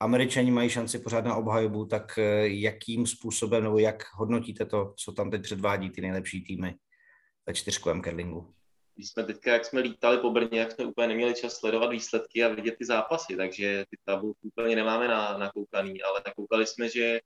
Američani 0.00 0.50
mají 0.50 0.70
šanci 0.70 0.98
pořád 0.98 1.24
na 1.24 1.34
obhajobu, 1.34 1.84
tak 1.84 2.18
uh, 2.18 2.24
jakým 2.44 3.06
způsobem 3.06 3.62
nebo 3.62 3.78
jak 3.78 4.04
hodnotíte 4.14 4.64
to, 4.64 4.94
co 4.96 5.12
tam 5.12 5.30
teď 5.30 5.42
předvádí 5.42 5.90
ty 5.90 6.00
nejlepší 6.00 6.44
týmy 6.44 6.74
ve 7.46 7.54
čtyřkovém 7.54 8.02
curlingu? 8.02 8.57
Když 8.98 9.10
jsme 9.10 9.24
teďka, 9.24 9.52
jak 9.52 9.64
jsme 9.64 9.80
lítali 9.80 10.18
po 10.18 10.30
Brně, 10.30 10.60
jak 10.60 10.72
jsme 10.72 10.84
úplně 10.84 11.08
neměli 11.08 11.34
čas 11.34 11.56
sledovat 11.56 11.90
výsledky 11.90 12.44
a 12.44 12.48
vidět 12.48 12.74
ty 12.78 12.84
zápasy, 12.84 13.36
takže 13.36 13.84
ty 13.90 13.96
tabulky 14.04 14.38
úplně 14.42 14.76
nemáme 14.76 15.08
na, 15.08 15.38
nakoukaný, 15.38 16.02
ale 16.02 16.22
koukali 16.36 16.66
jsme, 16.66 16.88
že 16.88 17.20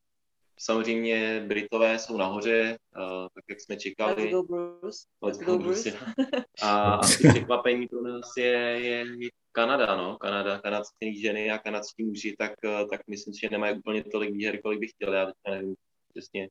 samozřejmě 0.58 1.44
Britové 1.46 1.98
jsou 1.98 2.16
nahoře, 2.16 2.78
uh, 2.96 3.28
tak 3.34 3.44
jak 3.50 3.60
jsme 3.60 3.76
čekali. 3.76 4.22
Let's 4.22 4.30
go 4.32 4.42
Bruce. 4.42 4.98
Let's 5.22 5.38
go 5.38 5.58
Bruce. 5.58 5.92
A 6.62 6.94
asi 6.94 7.28
překvapení 7.28 7.88
pro 7.88 8.02
nás 8.02 8.32
je, 8.36 8.52
je, 8.80 9.04
Kanada, 9.52 9.96
no. 9.96 10.16
Kanada, 10.16 10.58
kanadské 10.58 11.14
ženy 11.14 11.50
a 11.50 11.58
kanadský 11.58 12.04
muži, 12.04 12.36
tak, 12.38 12.52
tak 12.90 13.00
myslím, 13.06 13.34
že 13.34 13.48
nemají 13.50 13.78
úplně 13.78 14.04
tolik 14.04 14.34
výher, 14.34 14.60
kolik 14.60 14.80
bych 14.80 14.90
chtěl, 14.90 15.14
já 15.14 15.26
teďka 15.26 15.50
nevím 15.50 15.74
přesně. 16.14 16.48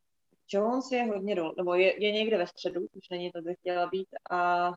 Jones 0.54 0.92
je 0.92 1.04
hodně 1.04 1.36
dole, 1.36 1.54
nebo 1.58 1.74
je, 1.74 2.04
je 2.04 2.12
někde 2.12 2.38
ve 2.38 2.48
středu, 2.48 2.82
už 2.82 3.10
není 3.12 3.32
to, 3.32 3.42
kde 3.42 3.54
chtěla 3.56 3.88
být, 3.88 4.08
a 4.32 4.72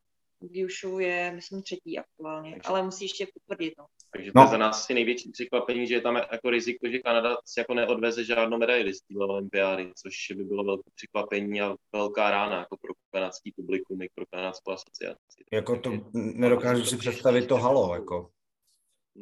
Gyushu 0.51 0.99
je, 0.99 1.33
myslím, 1.35 1.63
třetí 1.63 1.99
aktuálně, 1.99 2.51
takže, 2.51 2.69
ale 2.69 2.83
musí 2.83 3.05
ještě 3.05 3.27
potvrdit. 3.35 3.75
No. 3.79 3.87
Takže 4.13 4.33
to 4.33 4.39
no. 4.39 4.45
je 4.45 4.49
za 4.49 4.57
nás 4.57 4.81
asi 4.81 4.95
největší 4.95 5.31
překvapení, 5.31 5.87
že 5.87 5.95
je 5.95 6.01
tam 6.01 6.17
jako 6.17 6.51
riziko, 6.51 6.89
že 6.89 6.99
Kanada 6.99 7.37
si 7.45 7.61
jako 7.61 7.75
neodveze 7.75 8.25
žádnou 8.25 8.59
medaili 8.59 8.95
z 8.95 9.01
téhle 9.01 9.27
olympiády, 9.27 9.93
což 10.03 10.37
by 10.37 10.45
bylo 10.45 10.65
velké 10.65 10.91
překvapení 10.95 11.61
a 11.61 11.75
velká 11.93 12.31
rána 12.31 12.59
jako 12.59 12.77
pro 12.77 12.93
kanadský 13.13 13.53
publikum 13.57 14.03
i 14.03 14.09
pro 14.15 14.25
kanadskou 14.31 14.71
asociaci. 14.71 15.45
Jako 15.53 15.79
to 15.79 15.91
nedokážu 16.15 16.85
si 16.85 16.97
představit 16.97 17.47
to 17.47 17.57
halo, 17.57 17.95
jako. 17.95 18.31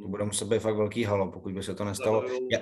To 0.03 0.09
bude 0.09 0.25
muset 0.25 0.49
být 0.49 0.59
fakt 0.63 0.77
velký 0.77 1.05
halo, 1.05 1.33
pokud 1.33 1.53
by 1.53 1.63
se 1.63 1.75
to 1.75 1.85
nestalo. 1.85 2.25
Já, 2.53 2.59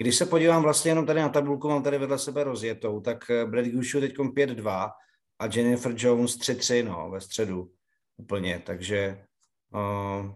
když 0.00 0.16
se 0.16 0.26
podívám 0.26 0.62
vlastně 0.62 0.90
jenom 0.90 1.06
tady 1.06 1.20
na 1.20 1.28
tabulku, 1.28 1.68
mám 1.68 1.82
tady 1.82 1.98
vedle 1.98 2.18
sebe 2.18 2.44
rozjetou, 2.44 3.00
tak 3.00 3.30
eh, 3.30 3.46
Brad 3.46 3.66
Gushu 3.66 4.00
teď 4.00 4.16
5-2, 4.16 4.90
a 5.38 5.46
Jennifer 5.46 5.94
Jones 5.96 6.38
3-3 6.38 6.84
no, 6.84 7.10
ve 7.10 7.20
středu 7.20 7.72
úplně, 8.16 8.62
takže 8.66 9.24
uh, 9.74 10.32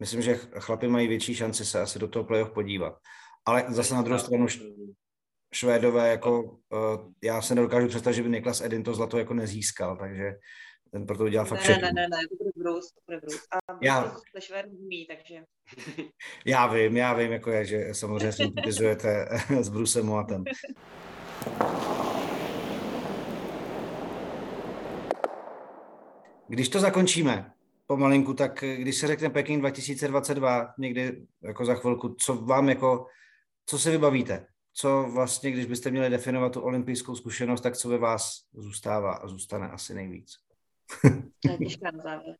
myslím, 0.00 0.22
že 0.22 0.34
chlapi 0.34 0.88
mají 0.88 1.08
větší 1.08 1.34
šanci 1.34 1.64
se 1.64 1.80
asi 1.80 1.98
do 1.98 2.08
toho 2.08 2.24
playoff 2.24 2.50
podívat. 2.50 2.98
Ale 3.46 3.64
zase 3.68 3.94
na 3.94 4.02
druhou 4.02 4.18
stranu 4.18 4.46
Švédové, 5.54 6.08
jako 6.08 6.42
uh, 6.42 7.12
já 7.22 7.42
se 7.42 7.54
nedokážu 7.54 7.88
představit, 7.88 8.16
že 8.16 8.22
by 8.22 8.28
Niklas 8.28 8.60
Edin 8.60 8.82
to 8.82 8.94
zlato 8.94 9.18
jako 9.18 9.34
nezískal, 9.34 9.96
takže 9.96 10.32
ten 10.94 11.06
proto 11.06 11.24
udělal 11.24 11.46
fakt 11.46 11.60
všechno. 11.60 11.82
Ne, 11.82 11.92
ne, 11.92 12.02
ne, 12.02 12.18
to 12.28 12.44
bude 12.44 12.50
Bruce, 12.56 12.88
to 12.94 13.00
bude 13.06 13.20
Bruce. 13.20 13.38
A 13.50 13.78
já, 13.82 14.16
umí, 14.66 15.06
takže... 15.06 15.42
já 16.46 16.66
vím, 16.66 16.96
já 16.96 17.14
vím, 17.14 17.32
jako 17.32 17.50
je, 17.50 17.64
že 17.64 17.94
samozřejmě 17.94 18.32
sympatizujete 18.42 19.28
s 19.60 19.68
Brusem 19.68 20.06
Moatem. 20.06 20.44
Když 26.48 26.68
to 26.68 26.80
zakončíme 26.80 27.52
pomalinku, 27.86 28.34
tak 28.34 28.64
když 28.78 28.96
se 28.96 29.06
řekne 29.06 29.30
Peking 29.30 29.60
2022, 29.60 30.74
někdy 30.78 31.26
jako 31.42 31.64
za 31.64 31.74
chvilku, 31.74 32.16
co 32.18 32.34
vám 32.34 32.68
jako, 32.68 33.06
co 33.66 33.78
si 33.78 33.90
vybavíte? 33.90 34.46
co 34.74 35.06
vlastně, 35.12 35.50
když 35.50 35.66
byste 35.66 35.90
měli 35.90 36.10
definovat 36.10 36.52
tu 36.52 36.60
olympijskou 36.60 37.16
zkušenost, 37.16 37.60
tak 37.60 37.76
co 37.76 37.88
ve 37.88 37.98
vás 37.98 38.40
zůstává 38.52 39.14
a 39.14 39.28
zůstane 39.28 39.68
asi 39.68 39.94
nejvíc? 39.94 40.36
To 41.42 41.50
je 41.50 41.58
těžká 41.58 41.90
na 41.90 42.02
závěr. 42.02 42.36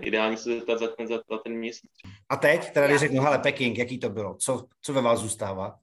Ideální 0.00 0.36
se 0.36 0.54
zeptat 0.54 0.78
za 0.78 0.88
ten, 0.88 1.06
za 1.06 1.18
ten 1.44 1.52
měsíc. 1.52 1.90
A 2.28 2.36
teď, 2.36 2.72
teda 2.72 2.86
když 2.86 3.00
řeknu, 3.00 3.20
hele, 3.22 3.38
Peking, 3.38 3.78
jaký 3.78 3.98
to 3.98 4.10
bylo? 4.10 4.34
Co, 4.34 4.66
co 4.82 4.92
ve 4.92 5.02
vás 5.02 5.20
zůstává? 5.20 5.78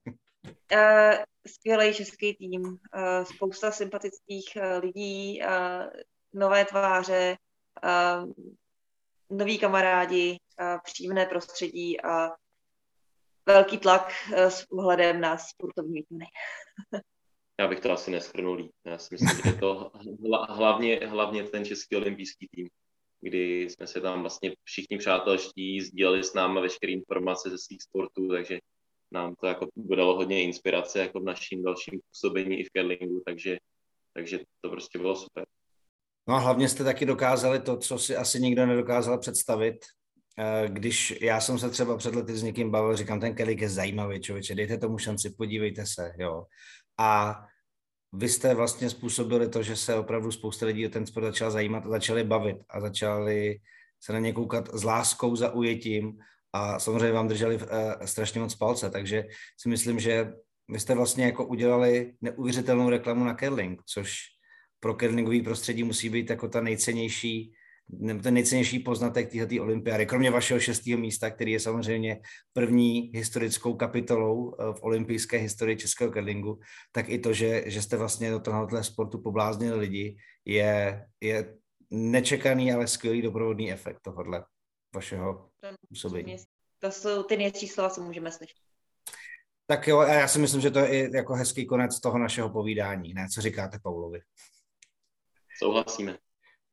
Uh, 0.74 1.16
skvělý 1.48 1.94
český 1.94 2.36
tým, 2.36 2.62
uh, 2.62 2.78
spousta 3.36 3.72
sympatických 3.72 4.46
uh, 4.56 4.84
lidí, 4.84 5.42
uh, 5.42 5.86
nové 6.36 6.66
tváře, 6.66 7.38
uh, 7.84 8.32
noví 9.38 9.60
kamarádi, 9.60 10.38
uh, 10.62 10.80
příjemné 10.84 11.26
prostředí 11.26 12.02
a 12.02 12.30
velký 13.46 13.78
tlak 13.78 14.14
uh, 14.30 14.38
s 14.38 14.72
ohledem 14.72 15.22
na 15.22 15.38
sportovní 15.38 15.94
výkony. 15.94 16.26
Já 17.60 17.68
bych 17.68 17.80
to 17.80 17.92
asi 17.92 18.12
neschrnul 18.12 18.56
líp. 18.56 18.72
Já 18.86 18.98
si 18.98 19.08
myslím, 19.16 19.42
že 19.46 19.60
to 19.60 19.92
hlavně, 20.50 21.00
hlavně 21.08 21.44
ten 21.44 21.66
český 21.66 21.96
olympijský 21.96 22.48
tým, 22.52 22.70
kdy 23.22 23.62
jsme 23.62 23.88
se 23.88 24.02
tam 24.02 24.22
vlastně 24.22 24.54
všichni 24.64 24.98
přátelští 24.98 25.82
sdíleli 25.82 26.24
s 26.24 26.34
námi 26.34 26.62
veškeré 26.62 26.94
informace 26.94 27.50
ze 27.50 27.58
svých 27.58 27.82
sportů, 27.82 28.28
takže 28.28 28.60
nám 29.12 29.36
to 29.36 29.48
jako 29.48 29.68
dodalo 29.76 30.16
hodně 30.16 30.44
inspirace 30.44 31.00
jako 31.00 31.20
v 31.20 31.24
naším 31.24 31.64
dalším 31.64 32.00
působení 32.12 32.60
i 32.60 32.64
v 32.64 32.70
curlingu, 32.78 33.22
takže, 33.26 33.58
takže 34.14 34.40
to 34.62 34.70
prostě 34.70 35.00
bylo 35.00 35.16
super. 35.16 35.46
No 36.28 36.36
a 36.36 36.40
hlavně 36.40 36.70
jste 36.70 36.84
taky 36.84 37.06
dokázali 37.06 37.60
to, 37.60 37.78
co 37.78 38.00
si 38.00 38.16
asi 38.16 38.42
nikdo 38.42 38.66
nedokázal 38.66 39.18
představit. 39.18 39.76
Eh, 40.40 40.70
když 40.70 41.14
já 41.22 41.42
jsem 41.42 41.60
se 41.60 41.70
třeba 41.70 41.98
před 41.98 42.16
lety 42.16 42.38
s 42.38 42.44
někým 42.44 42.72
bavil, 42.72 42.96
říkám, 42.96 43.20
ten 43.20 43.36
kelik 43.36 43.62
je 43.62 43.70
zajímavý, 43.70 44.22
člověče, 44.22 44.56
dejte 44.56 44.78
tomu 44.78 44.98
šanci, 44.98 45.30
podívejte 45.30 45.86
se, 45.86 46.14
jo. 46.18 46.46
A 46.98 47.42
vy 48.14 48.30
jste 48.30 48.54
vlastně 48.54 48.90
způsobili 48.90 49.50
to, 49.50 49.64
že 49.64 49.76
se 49.76 49.96
opravdu 49.96 50.32
spousta 50.32 50.66
lidí 50.66 50.86
o 50.86 50.90
ten 50.90 51.06
sport 51.06 51.24
začala 51.24 51.52
zajímat 51.52 51.86
a 51.86 51.90
začali 51.90 52.24
bavit 52.24 52.58
a 52.70 52.82
začali 52.82 53.60
se 54.04 54.14
na 54.14 54.20
ně 54.20 54.34
koukat 54.34 54.70
s 54.74 54.84
láskou, 54.84 55.36
za 55.36 55.52
ujetím 55.52 56.18
a 56.54 56.80
samozřejmě 56.80 57.12
vám 57.12 57.28
drželi 57.28 57.56
uh, 57.56 57.62
strašně 58.06 58.42
moc 58.42 58.56
palce, 58.56 58.90
takže 58.90 59.24
si 59.58 59.70
myslím, 59.70 60.00
že 60.00 60.34
vy 60.70 60.80
jste 60.80 60.96
vlastně 60.96 61.26
jako 61.26 61.46
udělali 61.46 62.14
neuvěřitelnou 62.22 62.90
reklamu 62.90 63.26
na 63.26 63.36
curling, 63.36 63.82
což 63.86 64.35
pro 64.86 64.94
curlingový 64.94 65.42
prostředí 65.42 65.84
musí 65.84 66.10
být 66.10 66.30
jako 66.30 66.48
ta 66.48 66.62
nejcennější 66.62 67.54
nebo 67.90 68.22
ten 68.22 68.34
nejcennější 68.34 68.80
poznatek 68.80 69.32
této 69.32 69.64
olympiády, 69.64 70.06
kromě 70.06 70.32
vašeho 70.32 70.60
šestého 70.60 71.00
místa, 71.00 71.30
který 71.30 71.52
je 71.52 71.60
samozřejmě 71.60 72.22
první 72.54 73.12
historickou 73.14 73.74
kapitolou 73.74 74.54
eh, 74.54 74.74
v 74.74 74.84
olympijské 74.84 75.38
historii 75.38 75.78
českého 75.78 76.12
curlingu, 76.12 76.60
tak 76.92 77.10
i 77.10 77.20
to, 77.20 77.34
že, 77.34 77.64
že 77.66 77.82
jste 77.82 77.98
vlastně 77.98 78.32
do 78.32 78.40
tohohle 78.40 78.84
sportu 78.84 79.22
pobláznili 79.22 79.80
lidi, 79.80 80.18
je, 80.46 81.06
je 81.22 81.56
nečekaný, 81.90 82.74
ale 82.74 82.88
skvělý 82.88 83.22
doprovodný 83.22 83.72
efekt 83.72 84.00
tohohle 84.02 84.46
vašeho 84.96 85.50
působení. 85.90 86.36
To 86.80 86.92
jsou 86.92 87.24
ty 87.24 87.38
nejčí 87.38 87.68
slova, 87.68 87.90
co 87.90 88.02
můžeme 88.02 88.32
slyšet. 88.32 88.58
Tak 89.68 89.88
jo, 89.88 90.00
a 90.00 90.14
já 90.14 90.28
si 90.28 90.40
myslím, 90.40 90.62
že 90.62 90.72
to 90.72 90.80
je 90.80 91.10
jako 91.16 91.34
hezký 91.34 91.66
konec 91.66 92.00
toho 92.00 92.18
našeho 92.18 92.50
povídání, 92.50 93.14
ne? 93.14 93.28
Co 93.34 93.42
říkáte 93.42 93.80
Paulovi? 93.80 94.22
Souhlasíme. 95.64 96.18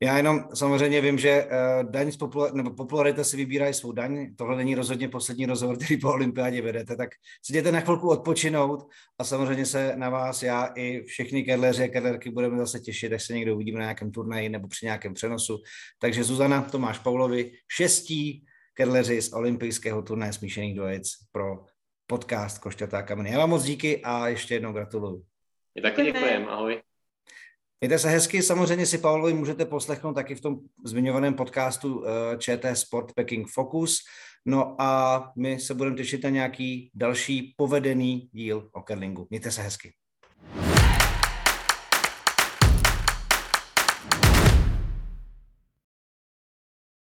Já 0.02 0.16
jenom 0.16 0.44
samozřejmě 0.54 1.00
vím, 1.00 1.18
že 1.18 1.44
uh, 1.44 1.90
daň 1.90 2.12
z 2.12 2.16
popular, 2.16 2.54
nebo 2.54 2.70
popularita 2.70 3.24
si 3.24 3.36
vybírají 3.36 3.74
svou 3.74 3.92
daň. 3.92 4.34
Tohle 4.38 4.56
není 4.56 4.74
rozhodně 4.74 5.08
poslední 5.08 5.46
rozhovor, 5.46 5.76
který 5.76 6.00
po 6.00 6.12
olympiádě 6.12 6.62
vedete, 6.62 6.96
tak 6.96 7.10
si 7.44 7.52
jděte 7.52 7.72
na 7.72 7.80
chvilku 7.80 8.08
odpočinout 8.08 8.88
a 9.18 9.24
samozřejmě 9.24 9.66
se 9.66 9.92
na 9.96 10.10
vás, 10.10 10.42
já 10.42 10.72
i 10.76 11.04
všechny 11.04 11.42
kedleři 11.42 11.84
a 11.84 11.88
kedlerky 11.88 12.30
budeme 12.30 12.58
zase 12.58 12.80
těšit, 12.80 13.12
až 13.12 13.24
se 13.24 13.32
někdo 13.32 13.54
uvidíme 13.54 13.78
na 13.78 13.84
nějakém 13.84 14.12
turnaji 14.12 14.48
nebo 14.48 14.68
při 14.68 14.86
nějakém 14.86 15.14
přenosu. 15.14 15.58
Takže 15.98 16.24
Zuzana, 16.24 16.62
Tomáš 16.62 16.98
Paulovi, 16.98 17.52
šestí 17.76 18.44
kedleři 18.74 19.22
z 19.22 19.32
olympijského 19.32 20.02
turnaje 20.02 20.32
smíšených 20.32 20.76
dvojic 20.76 21.12
pro 21.32 21.64
podcast 22.06 22.58
Košťatá 22.58 23.02
kameny. 23.02 23.30
Já 23.30 23.38
vám 23.38 23.50
moc 23.50 23.62
díky 23.62 24.02
a 24.02 24.28
ještě 24.28 24.54
jednou 24.54 24.72
gratuluju. 24.72 25.24
My 25.74 25.82
taky 25.82 26.02
děkujeme, 26.02 26.46
ahoj. 26.46 26.80
Mějte 27.82 27.98
se 27.98 28.08
hezky, 28.08 28.42
samozřejmě 28.42 28.86
si 28.86 28.98
Pavlovi 28.98 29.32
můžete 29.32 29.64
poslechnout 29.64 30.14
taky 30.14 30.34
v 30.34 30.40
tom 30.40 30.58
zmiňovaném 30.84 31.34
podcastu 31.34 32.04
eh, 32.04 32.38
ČT 32.38 32.78
Sport 32.78 33.12
Peking 33.12 33.48
Focus. 33.48 33.98
No 34.46 34.82
a 34.82 35.32
my 35.36 35.60
se 35.60 35.74
budeme 35.74 35.96
těšit 35.96 36.24
na 36.24 36.30
nějaký 36.30 36.90
další 36.94 37.54
povedený 37.56 38.30
díl 38.32 38.70
o 38.72 38.82
curlingu. 38.82 39.26
Mějte 39.30 39.50
se 39.50 39.62
hezky. 39.62 39.92